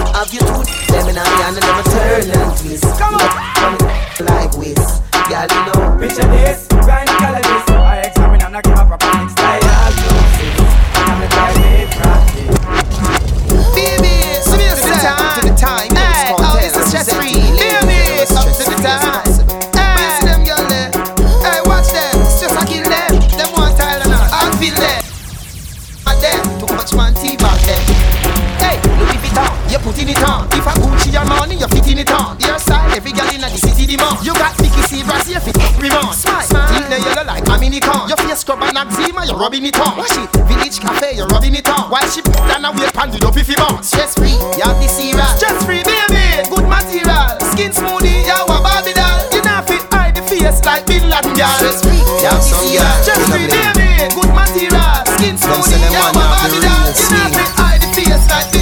put 29.90 30.02
in 30.02 30.08
it 30.08 30.22
on. 30.22 30.46
If 30.54 30.66
I 30.66 30.74
Gucci 30.78 31.10
your 31.10 31.26
money, 31.26 31.58
you 31.58 31.66
fit 31.66 31.86
in 31.90 31.98
it 31.98 32.10
on. 32.14 32.38
Your 32.38 32.58
style, 32.62 32.86
every 32.94 33.10
girl 33.10 33.26
in 33.34 33.42
the 33.42 33.58
city 33.58 33.86
demand. 33.90 34.22
You 34.22 34.32
got 34.34 34.54
Vicky 34.62 34.82
Sebras, 34.86 35.26
you 35.26 35.42
fit 35.42 35.58
Remand. 35.82 36.14
Smile, 36.14 36.46
smile. 36.46 36.70
the 36.86 36.98
yellow 37.02 37.26
like 37.26 37.42
a 37.42 37.54
mini 37.58 37.80
con. 37.80 38.06
Your 38.06 38.16
face 38.22 38.40
scrub 38.46 38.62
and 38.62 38.78
eczema, 38.78 39.26
you're 39.26 39.36
rubbing 39.36 39.66
it 39.66 39.74
on. 39.82 39.98
Wash 39.98 40.14
it, 40.14 40.30
Village 40.46 40.78
Cafe, 40.78 41.18
you're 41.18 41.26
rubbing 41.34 41.56
it 41.58 41.66
on. 41.66 41.90
While 41.90 42.06
she 42.06 42.22
put 42.22 42.38
down 42.46 42.64
a 42.64 42.70
weight 42.70 42.94
pan, 42.94 43.10
the 43.10 43.18
dopey 43.18 43.42
fi 43.42 43.58
bounce. 43.58 43.90
Stress 43.90 44.14
free, 44.14 44.38
you 44.54 44.62
have 44.62 44.78
the 44.78 44.86
Sebras. 44.86 45.42
Stress 45.42 45.58
free, 45.66 45.82
baby. 45.82 46.46
Good 46.46 46.66
material, 46.70 47.26
skin 47.50 47.74
smoothie, 47.74 48.22
you 48.30 48.38
a 48.46 48.56
Barbie 48.62 48.94
doll. 48.94 49.18
You 49.34 49.42
not 49.42 49.66
fit 49.66 49.82
hide 49.90 50.14
the 50.14 50.22
face 50.22 50.62
like 50.62 50.86
Bin 50.86 51.02
Laden, 51.10 51.34
girl. 51.34 51.50
Stress 51.58 51.82
free, 51.82 51.98
you 51.98 52.30
have 52.30 52.38
the 52.38 52.54
Sebras. 52.54 52.94
Stress 53.02 53.22
free, 53.26 53.46
baby. 53.50 54.06
Good 54.14 54.30
material, 54.38 54.94
skin 55.18 55.34
smoothie, 55.34 55.82
you 55.82 55.98
a 55.98 56.10
Barbie 56.14 56.62
doll. 56.62 56.86
You 56.94 57.10
not 57.10 57.34
fit 57.34 57.50
hide 57.58 57.82
the 57.82 57.90
face 57.90 58.30
like. 58.30 58.59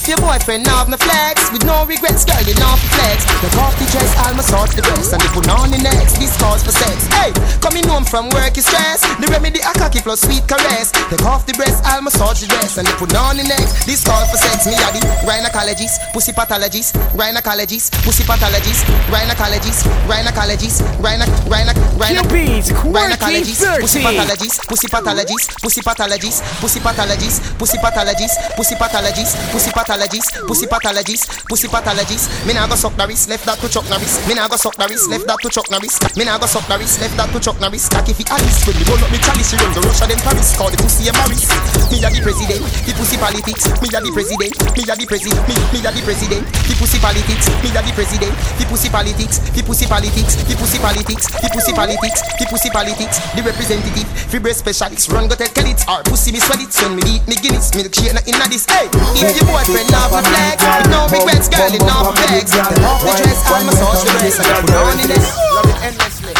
If 0.00 0.08
your 0.08 0.16
boyfriend 0.16 0.64
have 0.72 0.88
no 0.88 0.96
flex 0.96 1.52
With 1.52 1.68
no 1.68 1.84
regrets, 1.84 2.24
girl, 2.24 2.40
you 2.48 2.56
not 2.56 2.80
flex. 2.96 3.20
Take 3.44 3.52
off 3.60 3.76
the 3.76 3.84
dress, 3.92 4.08
almost 4.24 4.48
off 4.56 4.72
the 4.72 4.80
dress 4.80 5.12
And 5.12 5.20
they 5.20 5.28
put 5.28 5.44
on 5.52 5.68
the 5.68 5.76
next, 5.76 6.16
this 6.16 6.32
calls 6.40 6.64
for 6.64 6.72
sex. 6.72 7.04
Hey, 7.20 7.36
coming 7.60 7.84
home 7.84 8.08
from 8.08 8.32
work 8.32 8.56
is 8.56 8.64
stress. 8.64 9.04
The 9.20 9.28
remedy 9.28 9.60
a 9.60 9.76
cocky 9.76 10.00
plus 10.00 10.24
sweet 10.24 10.48
caress. 10.48 10.88
Take 11.12 11.20
off 11.28 11.44
the 11.44 11.52
breast, 11.52 11.84
I'll 11.84 12.00
massage 12.00 12.40
the 12.40 12.48
dress 12.48 12.80
And 12.80 12.88
they 12.88 12.96
put 12.96 13.12
on 13.12 13.36
the 13.36 13.44
next, 13.44 13.84
this 13.84 14.00
calls 14.00 14.24
for 14.32 14.40
sex. 14.40 14.64
Me 14.64 14.72
are 14.72 14.88
the 14.88 15.04
gynecologist, 15.28 16.00
pussy 16.16 16.32
pathologist 16.32 16.96
Gynecologist, 17.12 17.92
pussy 18.00 18.24
pathologist 18.24 18.88
Gynecologist, 19.12 19.84
gynecologist 20.08 20.80
Gyne, 21.04 21.28
gyne, 21.44 21.76
gyne 22.00 22.20
Cupid's 22.24 22.72
quirky 22.72 23.52
Gynecologist, 23.52 23.68
pussy 23.84 24.00
30. 24.00 24.16
pathologist 24.16 24.64
Pussy 24.64 24.88
pathologist, 24.88 25.48
pussy 25.60 25.80
pathologist 25.84 26.40
Pussy 26.56 26.80
pathologist, 26.80 27.38
pussy 27.60 27.76
pathologist 27.76 28.40
Pussy 28.56 28.74
pathologist, 28.80 29.36
pussy 29.52 29.68
pathologist 29.68 29.89
Pussy 29.90 30.70
pathologist, 30.70 31.42
pussy 31.50 31.66
pathologist. 31.66 32.30
Me 32.46 32.54
nah 32.54 32.70
go 32.70 32.78
suck 32.78 32.94
the 32.94 33.02
wrist, 33.10 33.26
left 33.26 33.42
that 33.42 33.58
to 33.58 33.66
Chuck 33.66 33.82
Norris 33.90 34.22
Me 34.30 34.38
nah 34.38 34.46
go 34.46 34.54
suck 34.54 34.78
the 34.78 34.86
wrist, 34.86 35.10
left 35.10 35.26
that 35.26 35.42
to 35.42 35.50
Chuck 35.50 35.66
Norris 35.66 35.98
Me 36.14 36.22
nah 36.22 36.38
go 36.38 36.46
suck 36.46 36.62
the 36.70 36.78
wrist, 36.78 37.02
left 37.02 37.18
that 37.18 37.26
to 37.34 37.42
Chuck 37.42 37.58
Norris 37.58 37.90
if 37.90 38.14
he 38.14 38.22
Alice 38.30 38.62
when 38.70 38.78
me 38.78 38.86
roll 38.86 39.02
up 39.02 39.10
me 39.10 39.18
chalice 39.18 39.50
She 39.50 39.58
run 39.58 39.74
the 39.74 39.82
Russia 39.82 40.06
then 40.06 40.22
Paris. 40.22 40.54
Call 40.54 40.70
the 40.70 40.78
pussy 40.78 41.10
a 41.10 41.12
Maris 41.18 41.42
Me 41.90 41.98
a 41.98 42.06
the 42.06 42.22
president, 42.22 42.62
the 42.86 42.92
pussy 42.94 43.18
politics. 43.18 43.66
Me 43.82 43.90
a 43.90 43.98
the 43.98 44.10
president, 44.14 44.54
me 44.78 44.82
a 44.86 44.94
the 44.94 45.06
president 45.10 45.42
Me, 45.50 45.54
me 45.74 45.78
a 45.82 45.90
the 45.90 46.02
president, 46.06 46.46
the 46.70 46.74
pussy 46.78 46.98
politics 47.02 47.46
Me 47.58 47.68
a 47.74 47.80
the 47.82 47.90
president, 47.90 48.34
the 48.62 48.64
pussy 48.70 48.86
politics 48.86 49.42
The 49.50 49.62
pussy 49.66 49.90
politics, 49.90 50.38
the 50.46 50.54
pussy 50.54 50.78
politics 50.78 51.26
The 51.26 51.50
pussy 51.50 51.74
politics, 51.74 52.20
the 52.38 52.46
pussy 52.46 52.70
politics. 52.70 53.16
The 53.34 53.42
representative, 53.42 54.06
breast 54.38 54.60
specialist. 54.60 55.10
Run 55.10 55.26
go 55.28 55.34
tell 55.34 55.48
Kelly 55.50 55.72
it's 55.72 55.86
our 55.88 56.02
pussy 56.04 56.32
me 56.32 56.38
swell 56.38 56.60
it. 56.60 56.70
When 56.78 56.96
me 56.96 57.02
eat 57.06 57.24
me 57.26 57.36
Guinness, 57.40 57.70
milkshake 57.72 58.14
inna 58.28 58.46
this. 58.48 58.64
Hey, 58.68 58.88
if 59.16 59.34
your 59.34 59.48
boyfriend 59.80 59.90
not 59.92 60.10
for 60.10 60.22
flex 60.28 60.62
With 60.62 60.90
no 60.90 61.00
regrets, 61.08 61.48
girl, 61.48 61.72
it 61.72 61.80
not 61.80 62.06
for 62.06 62.14
flex 62.16 62.50
The 62.50 63.12
dress, 63.16 63.50
all 63.50 63.64
massage 63.64 64.04
the 64.04 64.12
dress 64.18 64.38
And 64.38 64.48
I 64.48 64.60
put 64.60 64.74
on 64.74 65.00
in 65.00 65.08
this 65.08 65.26
Love 65.54 65.66
it 65.66 65.82
endlessly 65.82 66.34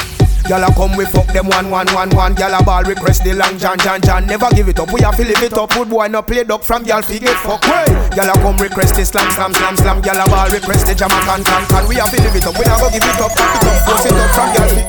Gyal 0.45 0.67
a 0.67 0.75
come 0.75 0.97
we 0.97 1.05
fuck 1.07 1.29
them 1.29 1.47
one 1.47 1.71
one 1.71 1.87
one 1.95 2.11
one. 2.11 2.35
Gyal 2.35 2.59
a 2.59 2.65
ball 2.65 2.83
we 2.83 2.97
press 2.97 3.21
the 3.21 3.35
long 3.35 3.57
John 3.57 3.79
John 3.79 4.01
John. 4.01 4.27
Never 4.27 4.51
give 4.51 4.69
it 4.69 4.81
up, 4.81 4.93
we 4.93 5.01
have 5.03 5.15
to 5.15 5.23
live 5.23 5.41
it 5.45 5.53
up. 5.53 5.71
Good 5.71 5.89
boy 5.89 6.09
no 6.09 6.23
play 6.23 6.43
duck 6.43 6.65
from 6.65 6.83
gyal 6.83 7.05
fi 7.05 7.21
get 7.21 7.37
fuck. 7.37 7.65
Hey, 7.65 7.85
gyal 8.11 8.27
a 8.27 8.33
come 8.43 8.57
request 8.57 8.97
the 8.97 9.05
slam 9.05 9.31
slam 9.31 9.55
slam 9.55 9.77
slam. 9.77 10.03
Gyal 10.03 10.19
a 10.19 10.29
ball 10.29 10.51
request 10.51 10.89
the 10.89 10.95
Jamaican 10.97 11.45
can 11.45 11.67
can. 11.69 11.87
We 11.87 11.95
have 12.03 12.11
to 12.11 12.21
live 12.21 12.35
it 12.35 12.45
up, 12.45 12.59
we 12.59 12.65
not 12.67 12.81
go 12.81 12.91
give 12.91 13.05
it 13.05 13.21
up. 13.23 13.31
Pack 13.31 13.63
it 13.63 13.69
up, 13.69 13.79
force 13.87 14.07
it 14.07 14.13
up 14.13 14.31
from 14.35 14.49
gyal 14.51 14.71
fi. 14.75 14.83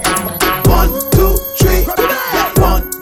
One, 0.66 0.90
two, 1.14 1.38
three. 1.62 1.86
One, 2.64 3.01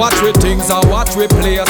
Watch 0.00 0.22
with 0.22 0.36
things 0.40 0.70
and 0.70 0.90
watch 0.90 1.14
with 1.14 1.28
place. 1.28 1.60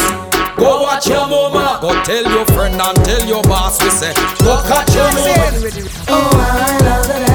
Go 0.57 0.83
watch 0.83 1.09
your 1.09 1.27
mama. 1.27 1.81
Go 1.83 2.01
tell 2.05 2.23
your 2.31 2.47
friend 2.47 2.81
and 2.81 3.05
tell 3.05 3.27
your 3.27 3.43
boss 3.43 3.83
we 3.83 3.91
say. 3.91 4.15
Go 4.45 4.63
catch 4.69 4.95
your 4.95 5.11
mama. 5.11 5.69
Oh, 6.07 6.31
I 6.33 6.79
love 6.85 7.25
it. 7.25 7.30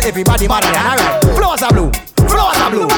say 0.00 0.08
everybody 0.08 0.48
mad 0.48 0.64
and 0.64 0.76
alright. 0.76 1.24
Flowers 1.36 1.62
are 1.62 1.72
blue, 1.72 1.90
flowers 2.28 2.56
are 2.58 2.70
blue. 2.70 2.88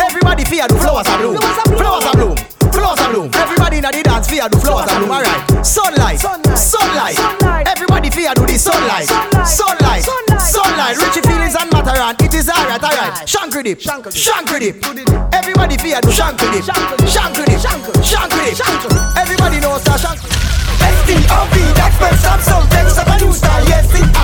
Everybody 0.00 0.44
fear 0.44 0.66
the 0.68 0.76
flowers 0.76 1.06
are 1.08 1.18
blue, 1.18 1.36
flowers 1.76 2.04
are 2.04 2.16
blue. 2.16 2.34
Flowers 2.70 3.00
are 3.00 3.10
blue. 3.10 3.28
Everybody 3.34 3.76
in 3.78 3.82
the 3.82 4.02
dance 4.04 4.30
fear 4.30 4.48
do 4.48 4.58
flowers 4.58 4.88
are 4.88 5.00
blue. 5.00 5.10
Alright. 5.10 5.66
Sunlight, 5.66 6.20
sunlight. 6.54 7.18
Everybody 7.66 8.10
fear 8.10 8.32
do 8.34 8.46
this 8.46 8.62
sunlight, 8.62 9.08
sunlight, 9.44 10.04
sunlight. 10.38 10.96
Richie 10.96 11.20
feelings 11.26 11.56
and 11.58 11.70
matter 11.72 11.98
and 11.98 12.16
It 12.22 12.34
is 12.34 12.48
alright, 12.48 12.82
alright. 12.82 13.26
Shankle 13.26 13.64
dip, 13.64 13.80
shankle 13.80 14.60
dip. 14.60 14.76
Everybody 15.34 15.76
fear 15.78 16.00
do 16.00 16.08
shankle 16.08 16.50
dip, 16.52 16.64
shankle 17.10 17.44
dip, 17.44 17.58
shankle 17.58 18.34
dip. 18.38 19.18
Everybody 19.18 19.60
knows 19.60 19.82
that 19.84 19.98
shankle. 19.98 20.30
S 20.80 20.96
T 21.06 21.12
O 21.28 21.38
V. 21.52 21.58
That's 21.74 21.96
where 22.00 22.16
Samsung 22.22 22.64
takes 22.70 22.96
up 22.98 23.08
a 23.08 23.24
new 23.24 23.32
star. 23.32 23.60
Yes, 23.66 23.92
it. 23.92 24.19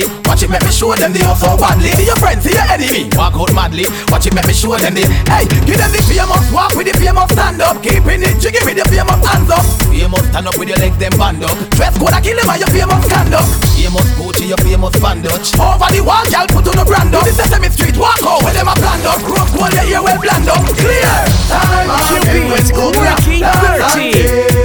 badly. 0.00 0.28
Watch 0.28 0.42
it, 0.42 0.50
make 0.50 0.62
me 0.62 0.72
show 0.72 0.94
them 0.94 1.12
the 1.12 1.20
hustle 1.24 1.56
badly. 1.56 1.90
See 1.92 2.06
your 2.06 2.16
friends, 2.16 2.44
see 2.44 2.54
your 2.54 2.66
enemy. 2.68 3.10
Walk 3.16 3.34
out 3.36 3.52
madly. 3.54 3.84
Watch 4.08 4.26
it, 4.26 4.34
make 4.34 4.46
me 4.46 4.54
show 4.54 4.76
them 4.76 4.94
the. 4.94 5.04
Hey, 5.28 5.44
give 5.66 5.76
them 5.76 5.90
the 5.92 6.00
famous 6.08 6.44
walk 6.52 6.74
with 6.74 6.88
the 6.88 6.94
famous 6.96 7.28
stand 7.32 7.60
up. 7.60 7.82
Keeping 7.82 8.22
it 8.22 8.40
jiggy 8.40 8.60
with 8.64 8.76
the 8.76 8.84
famous 8.88 9.20
hands 9.26 9.50
up. 9.50 9.64
Famous 9.90 10.24
stand 10.30 10.46
up 10.48 10.56
with 10.56 10.68
your 10.68 10.78
legs 10.78 10.96
them 10.98 11.12
band 11.18 11.44
up. 11.44 11.56
Dress 11.76 11.96
code, 11.98 12.14
I 12.14 12.20
kill 12.20 12.36
them 12.36 12.48
and 12.48 12.60
your 12.60 12.70
famous 12.72 13.04
conduct. 13.08 13.48
Famous 13.76 14.06
to 14.40 14.44
your 14.46 14.60
famous 14.64 14.96
up. 14.96 15.16
Over 15.60 15.88
the 15.92 16.00
wall, 16.00 16.24
y'all 16.30 16.48
put 16.48 16.66
on 16.68 16.76
the 16.76 16.84
brand 16.86 17.14
up. 17.14 17.24
This 17.24 17.38
is 17.38 17.44
Sesame 17.50 17.68
Street, 17.68 17.96
walk 17.96 18.22
out 18.24 18.40
with 18.44 18.54
them 18.54 18.68
a 18.68 18.74
brand 18.76 19.04
up. 19.04 19.20
Rock 19.28 19.48
gold, 19.52 19.72
they 19.72 19.92
well 19.92 20.16
planned 20.20 20.48
up. 20.48 20.64
Clear. 20.78 21.12
Time, 21.50 21.88
time, 21.88 22.22
be 22.32 22.40
time, 22.48 23.42
time, 23.42 23.80
time, 23.80 24.59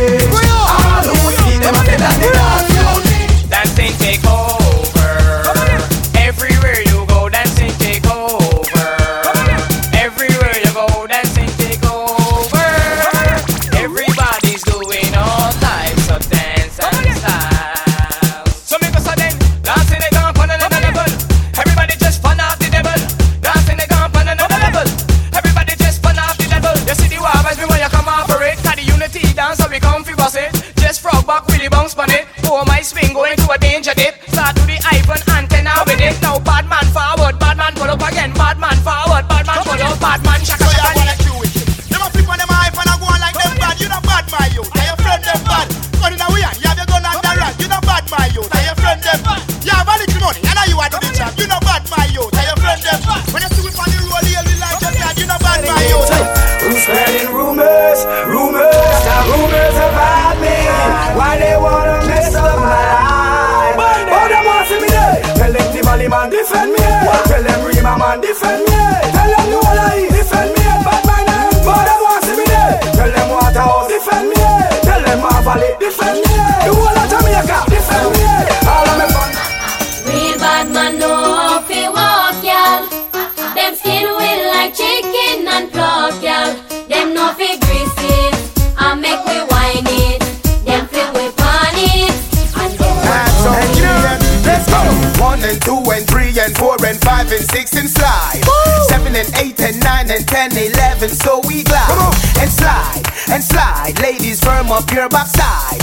friend. 68.40 68.75
10, 100.36 100.52
11, 100.52 101.10
so 101.12 101.40
we 101.48 101.64
glide 101.64 102.14
and 102.42 102.52
slide 102.52 103.04
and 103.32 103.42
slide. 103.42 103.98
Ladies, 104.02 104.44
firm 104.44 104.70
up 104.70 104.92
your 104.92 105.08
backside. 105.08 105.75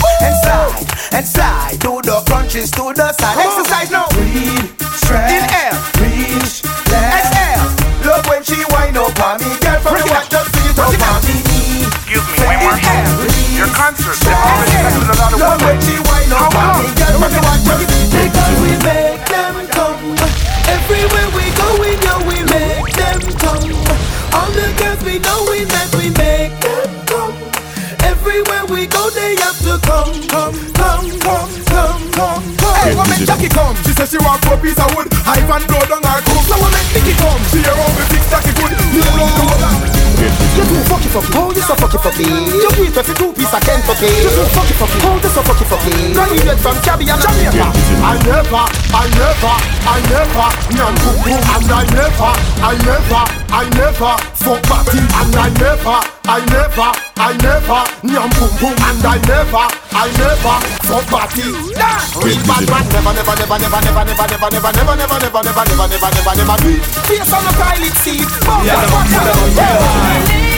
Of 43.88 43.96
Kentucky 43.98 44.22
You 44.22 44.30
too 44.30 44.46
fucky 44.54 44.74
fucky, 44.78 44.98
oh 45.06 45.16
you 45.18 45.30
so 45.30 45.42
fucky 45.42 45.64
fucky 45.66 46.14
Graduate 46.14 46.58
from 46.58 46.76
Caribbean 46.82 47.18
and 47.18 47.22
Jamaica 47.22 47.82
I 48.02 48.18
never, 48.26 48.64
I 48.90 49.06
never, 49.14 49.54
I 49.86 49.98
never, 50.10 50.48
nyan 50.74 50.94
boom 50.98 51.16
boom, 51.22 51.38
and 51.38 51.70
I 51.70 51.86
never, 51.94 52.30
I 52.58 52.74
never, 52.82 53.22
I 53.46 53.64
never, 53.78 54.12
fuck 54.34 54.62
batty, 54.66 54.98
and 54.98 55.36
I 55.38 55.48
never, 55.62 55.98
I 56.26 56.42
never, 56.50 56.90
I 57.16 57.30
never, 57.38 57.80
nyan 58.02 58.30
boom 58.34 58.52
boom, 58.58 58.74
and 58.74 59.06
I 59.06 59.16
never, 59.22 59.64
I 59.94 60.10
never, 60.18 60.56
fuck 60.82 61.06
batty. 61.14 61.46
Real 61.46 62.42
bad 62.42 62.66
man, 62.66 62.84
never, 62.90 63.12
never, 63.14 63.34
never, 63.38 63.58
never, 63.62 63.80
never, 63.80 64.02
never, 64.02 64.26
never, 64.26 64.50
never, 64.50 64.72
never, 64.72 64.96
never, 64.98 65.22
never, 65.22 65.40
never, 65.40 65.62
never, 65.62 65.86
never, 65.88 66.10
never, 66.10 66.34
never 66.36 66.56
do 66.58 66.70
it. 66.74 66.82
Face 67.06 67.32
on 67.32 67.42
the 67.46 67.52
toilet 67.54 67.96
seat 68.02 68.30
Yeah, 68.66 68.82
never, 68.82 69.02
never, 69.14 69.46
never. 69.54 70.42
Let 70.42 70.51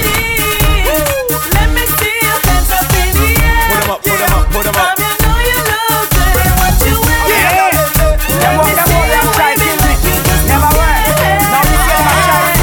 Put 4.05 4.21
'em 4.21 4.33
up, 4.39 4.47
put 4.53 4.67
'em 4.67 4.75
up, 4.75 4.77
put 4.77 4.77
'em 4.77 4.77
up. 4.77 4.99
From 4.99 5.17
know 5.25 5.39
you 5.51 5.61
look 5.71 6.07
good 6.15 6.53
what 6.61 6.77
you 6.87 6.97
wear. 7.29 7.73
Them 8.41 8.53
walk, 8.59 8.73
them 8.79 8.89
walk, 8.95 9.09
them 9.15 9.27
try 9.37 9.53
kill 9.63 9.79
me. 9.85 9.93
Never 10.51 10.71
work. 10.79 11.05
Now 11.53 11.63
you 11.71 11.77
see 11.85 11.95
them 11.99 12.09
a 12.13 12.17
try 12.27 12.41
me. 12.45 12.61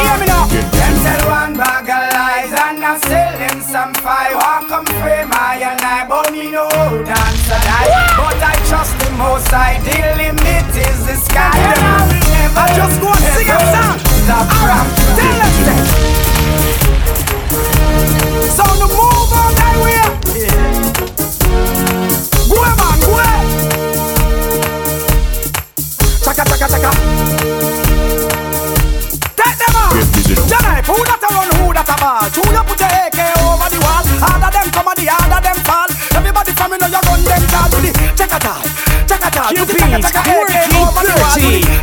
Hear 0.00 0.16
me 0.20 0.26
now. 0.32 0.44
Them 0.78 0.94
tell 1.04 1.22
one 1.40 1.52
bag 1.60 1.88
of 1.96 2.04
lies 2.16 2.52
and 2.64 2.78
I 2.84 2.92
sell 3.08 3.32
them 3.42 3.58
some 3.72 3.92
fire. 4.04 4.36
Walk 4.36 4.62
come 4.68 4.86
frame 5.00 5.30
I 5.32 5.56
and 5.70 5.80
I, 5.80 6.06
but 6.08 6.26
me 6.32 6.50
no 6.50 6.68
dance 7.10 7.48
and 7.56 7.66
I. 7.80 7.84
But 8.18 8.38
I 8.52 8.54
trust 8.68 8.94
the 9.00 9.10
most 9.22 9.52
I 9.52 9.80
the 9.86 9.96
limit 10.20 10.68
is 10.76 10.98
the 11.08 11.16
sky. 11.26 11.50
I 11.52 12.04
I 12.56 12.68
just 12.78 13.00
go 13.00 13.08
and 13.08 13.24
sing 13.34 13.50
a 13.50 13.58
song. 13.74 13.98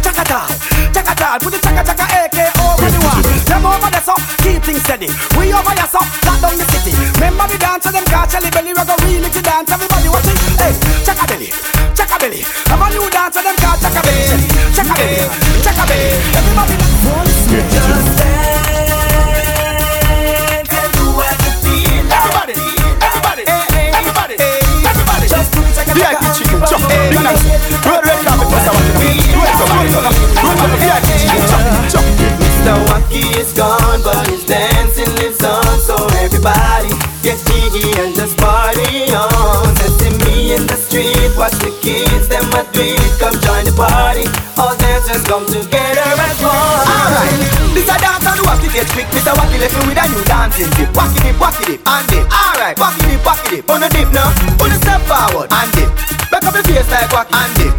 Chaka 0.01 0.23
tal, 0.25 0.47
chaka 0.93 1.13
tal. 1.13 1.37
Put 1.39 1.51
the 1.53 1.59
chaka 1.61 1.81
chaka 1.85 2.05
AK 2.09 2.37
over 2.57 2.89
the 2.89 2.99
wall. 3.05 3.21
Them 3.45 3.65
over 3.65 3.89
there 3.93 4.01
so 4.01 4.15
keep 4.41 4.63
things 4.65 4.81
steady. 4.81 5.09
We 5.37 5.53
over 5.53 5.75
so 5.85 6.01
lock 6.25 6.41
down 6.41 6.57
the 6.57 6.65
city. 6.73 6.93
Remember 7.21 7.45
the 7.45 7.57
dance 7.61 7.85
them 7.93 8.05
catch 8.09 8.31
Shelly 8.33 8.49
belly. 8.49 8.73
We 8.73 8.81
go 8.81 8.95
remix 9.05 9.33
the 9.37 9.41
dance. 9.45 9.69
Everybody 9.69 10.09
watching. 10.09 10.37
Hey, 10.57 10.73
chaka 11.05 11.25
belly, 11.29 11.53
chaka 11.93 12.17
belly. 12.17 12.41
A 12.41 12.75
new 12.89 13.05
dance 13.13 13.37
of 13.37 13.43
them 13.45 13.57
catch 13.61 13.81
chaka 13.85 14.01
belly, 14.01 14.25
chaka 14.73 14.93
belly, 14.97 15.21
chaka 15.61 15.83
belly. 15.85 16.09
Everybody 16.33 16.75
dance 16.81 17.90
VIP 25.93 26.21
chicken 26.35 26.61
chop. 26.67 26.81
Nice. 27.11 27.43
Red 27.83 28.19
carpet, 28.25 28.47
Mr. 28.47 28.71
Wacky. 28.71 29.11
Roll 29.35 29.53
some 29.59 30.73
VIP 30.79 31.07
chicken 31.19 31.43
chop. 31.91 32.05
Mr. 32.39 32.75
Wacky 32.87 33.23
is 33.39 33.51
gone, 33.53 34.01
but 34.03 34.27
his 34.27 34.43
dancing 34.45 35.20
watch 41.41 41.57
the 41.57 41.73
kids, 41.81 42.29
them 42.29 42.45
a 42.53 42.61
do 42.69 42.85
it. 42.85 43.01
Come 43.17 43.33
join 43.41 43.65
the 43.65 43.73
party. 43.73 44.29
All 44.61 44.77
dancers 44.77 45.25
come 45.25 45.41
together 45.49 46.05
as 46.05 46.37
one. 46.37 46.85
Alright, 46.85 47.33
this 47.73 47.89
a 47.89 47.97
dance 47.97 48.21
and 48.29 48.37
the 48.37 48.45
wacky 48.45 48.69
get 48.69 48.85
quick 48.93 49.09
Mr. 49.09 49.33
Wacky 49.33 49.57
left 49.57 49.73
me 49.73 49.89
with 49.89 49.97
a 49.97 50.05
new 50.13 50.21
dancing 50.29 50.69
dip 50.77 50.93
Wacky 50.93 51.17
dip, 51.25 51.35
wacky 51.41 51.65
dip, 51.65 51.81
and 51.81 52.05
dip 52.13 52.29
Alright, 52.29 52.77
wacky 52.77 53.01
dip, 53.09 53.21
wacky 53.25 53.47
dip 53.57 53.69
On 53.73 53.81
a 53.81 53.89
dip 53.89 54.09
now, 54.13 54.29
on 54.61 54.69
a 54.69 54.77
step 54.77 55.01
forward 55.09 55.49
And 55.49 55.69
dip, 55.73 55.89
back 56.41 56.49
up 56.49 56.57
your 56.57 56.65
face 56.65 56.89
like 56.89 57.13
wacky 57.13 57.37
And 57.37 57.53
dip, 57.55 57.73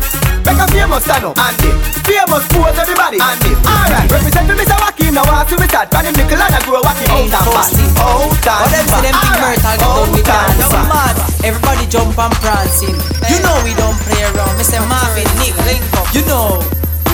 back 0.47 0.59
up 0.63 0.71
famous 0.71 1.03
stand 1.03 1.27
up 1.27 1.35
And 1.35 1.57
dip, 1.59 1.77
famous 2.07 2.45
pose 2.55 2.79
everybody 2.79 3.19
And 3.19 3.39
dip, 3.43 3.59
alright 3.67 4.07
Represent 4.07 4.47
me 4.47 4.55
Mr. 4.63 4.79
Wacky 4.79 5.11
Now 5.11 5.27
I 5.27 5.43
see 5.51 5.59
me 5.59 5.67
start 5.67 5.91
Pan 5.91 6.07
him 6.07 6.15
nickel 6.15 6.39
and 6.39 6.55
I 6.55 6.61
grow 6.63 6.83
wacky 6.83 7.07
Out 7.11 7.27
and 7.27 7.51
fat, 7.51 7.75
out 7.99 8.31
and 8.31 8.63
But 8.63 8.71
them 8.71 8.87
see 8.87 9.03
them 9.03 9.15
think 9.19 9.37
Myrtle 9.43 9.75
get 9.75 9.83
done 9.83 10.11
with 10.15 10.31
Out 10.31 10.47
and 10.47 10.59
dance 10.59 10.71
fat. 10.71 10.87
mad. 10.87 11.17
Everybody 11.43 11.87
jump 11.91 12.15
and 12.15 12.35
prancing. 12.39 12.95
You 13.27 13.43
know 13.43 13.59
we 13.67 13.75
don't 13.75 13.99
play 14.07 14.23
around. 14.23 14.55
Mr. 14.63 14.79
Marvin, 14.87 15.27
Nick, 15.43 15.59
link 15.67 15.83
up. 15.99 16.07
You 16.15 16.23
know 16.31 16.63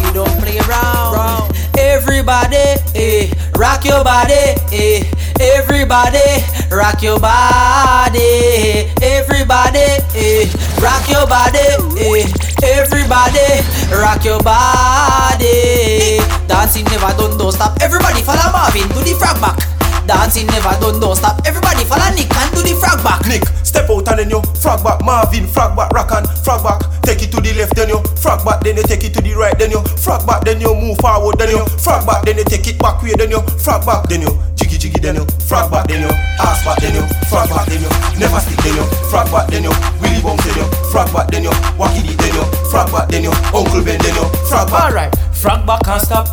we 0.09 0.15
don't 0.15 0.41
play 0.41 0.59
around. 0.59 1.53
Everybody, 1.79 2.57
eh, 2.95 3.31
rock 3.57 3.85
your 3.85 4.03
body, 4.05 4.57
eh. 4.73 5.05
Everybody, 5.41 6.45
rock 6.71 7.03
your 7.03 7.21
body. 7.21 8.91
Everybody, 9.03 9.87
eh, 10.17 10.49
rock 10.81 11.09
your 11.09 11.27
body, 11.27 11.59
eh. 12.01 12.27
Everybody, 12.63 13.49
rock 13.93 14.25
your 14.25 14.41
body. 14.43 16.19
Dancing 16.47 16.85
never 16.87 17.13
done, 17.17 17.37
don't 17.39 17.53
stop. 17.53 17.79
Everybody 17.81 18.23
follow 18.23 18.53
Marvin, 18.53 18.89
do 18.89 19.03
the 19.05 19.15
frog 19.19 19.41
back. 19.41 19.78
Dancing 20.09 20.49
never 20.49 20.73
done, 20.81 20.99
don't 21.01 21.15
stop. 21.15 21.37
Everybody 21.45 21.85
follow 21.85 22.09
Nick 22.17 22.33
and 22.33 22.49
do 22.57 22.65
the 22.65 22.73
frog 22.81 23.05
back. 23.05 23.21
Nick, 23.29 23.45
step 23.61 23.93
out 23.93 24.09
and 24.09 24.25
then 24.25 24.31
you 24.33 24.41
frog 24.57 24.81
back. 24.81 25.05
Marvin, 25.05 25.45
frog 25.47 25.77
back, 25.77 25.93
rock 25.93 26.09
and 26.17 26.25
frog 26.41 26.65
back. 26.65 26.81
Take 27.05 27.29
it 27.29 27.31
to 27.37 27.41
the 27.45 27.53
left, 27.53 27.77
then 27.77 27.93
you 27.93 28.01
frog 28.17 28.41
back, 28.41 28.65
then 28.65 28.81
you 28.81 28.85
take 28.89 29.05
it 29.05 29.13
to 29.13 29.21
the 29.21 29.37
right, 29.37 29.53
then 29.61 29.71
you 29.71 29.85
frog 30.01 30.25
back, 30.25 30.45
then 30.49 30.61
you 30.61 30.73
move 30.73 30.97
forward, 31.05 31.37
then 31.37 31.53
you 31.53 31.65
frog 31.77 32.09
back, 32.09 32.25
then 32.25 32.37
you 32.41 32.45
take 32.45 32.65
it 32.69 32.81
back 32.81 33.01
way, 33.05 33.13
then 33.17 33.29
you 33.29 33.41
frog 33.61 33.85
back, 33.85 34.09
then 34.09 34.25
you 34.25 34.33
jiggy 34.57 34.77
jiggy, 34.77 35.01
then 35.01 35.17
you 35.17 35.25
frog 35.45 35.69
back, 35.69 35.89
then 35.89 36.01
you 36.05 36.13
ass 36.41 36.65
back, 36.65 36.81
then 36.81 36.97
you 36.97 37.05
frog 37.29 37.49
back, 37.49 37.69
then 37.69 37.81
you 37.81 37.89
never 38.17 38.41
stick, 38.41 38.61
then 38.65 38.77
you 38.77 38.85
frog 39.13 39.29
back, 39.29 39.49
then 39.49 39.65
you 39.65 39.73
willy 40.01 40.21
bounce, 40.21 40.45
then 40.45 40.57
you 40.57 40.69
frog 40.89 41.09
back, 41.13 41.29
then 41.29 41.45
you 41.45 41.55
wacky 41.77 42.05
it, 42.05 42.17
then 42.17 42.33
you 42.33 42.45
frog 42.69 42.89
back, 42.93 43.09
then 43.09 43.25
you 43.25 43.33
uncle 43.57 43.81
Ben, 43.85 44.01
then 44.01 44.17
you 44.17 44.25
frog 44.49 44.69
back. 44.73 44.89
Alright, 44.89 45.13
frog 45.33 45.65
back 45.69 45.85
and 45.89 46.01
stop. 46.01 46.29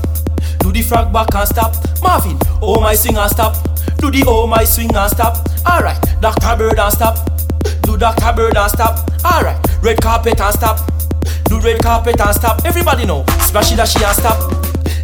Do 0.59 0.71
the 0.71 0.81
frog 0.81 1.11
back 1.13 1.33
and 1.35 1.47
stop. 1.47 1.75
Marvin, 2.01 2.37
oh 2.61 2.79
my 2.81 2.95
swing 2.95 3.17
and 3.17 3.29
stop. 3.29 3.55
Do 3.97 4.11
the 4.11 4.23
oh 4.27 4.47
my 4.47 4.63
swing 4.63 4.93
and 4.95 5.11
stop. 5.11 5.47
Alright, 5.67 5.99
Dr. 6.21 6.55
Bird 6.57 6.79
and 6.79 6.93
stop. 6.93 7.17
Do 7.83 7.97
Dr. 7.97 8.33
Bird 8.35 8.57
and 8.57 8.71
stop. 8.71 9.09
Alright, 9.25 9.57
red 9.81 10.01
carpet 10.01 10.39
and 10.39 10.53
stop. 10.53 10.79
Do 11.45 11.59
red 11.59 11.81
carpet 11.81 12.19
and 12.19 12.35
stop. 12.35 12.65
Everybody 12.65 13.05
know. 13.05 13.25
Splashy 13.41 13.75
dashy 13.75 14.03
and 14.03 14.15
stop. 14.15 14.51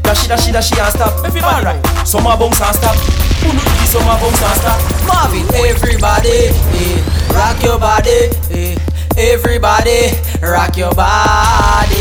Dashy 0.03 0.27
dashy 0.27 0.51
dashy 0.51 0.79
and 0.79 0.93
stop. 0.93 1.25
Everybody 1.25 1.65
Alright, 1.65 2.07
summer 2.07 2.37
bounce 2.37 2.61
and 2.61 2.75
stop. 2.75 2.95
Who 3.41 3.51
do 3.51 3.57
the 3.57 3.85
summer 3.89 4.17
bounce 4.21 4.41
and 4.41 4.57
stop? 4.61 4.79
Marvin, 5.07 5.45
everybody, 5.55 6.49
eh, 6.77 7.33
rock 7.33 7.61
your 7.63 7.79
body, 7.79 8.29
eh. 8.51 8.77
Everybody, 9.17 10.11
rock 10.41 10.77
your 10.77 10.93
body. 10.93 11.97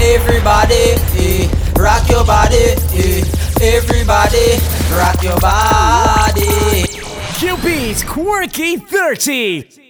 Everybody, 0.00 0.98
eh, 1.16 1.63
rock 1.78 2.08
your 2.08 2.24
body, 2.24 2.56
eh. 2.56 3.24
Everybody, 3.60 4.58
rock 4.96 5.22
your 5.22 5.38
body. 5.40 6.84
QB's 7.38 8.02
Quirky 8.04 8.76
30. 8.76 9.83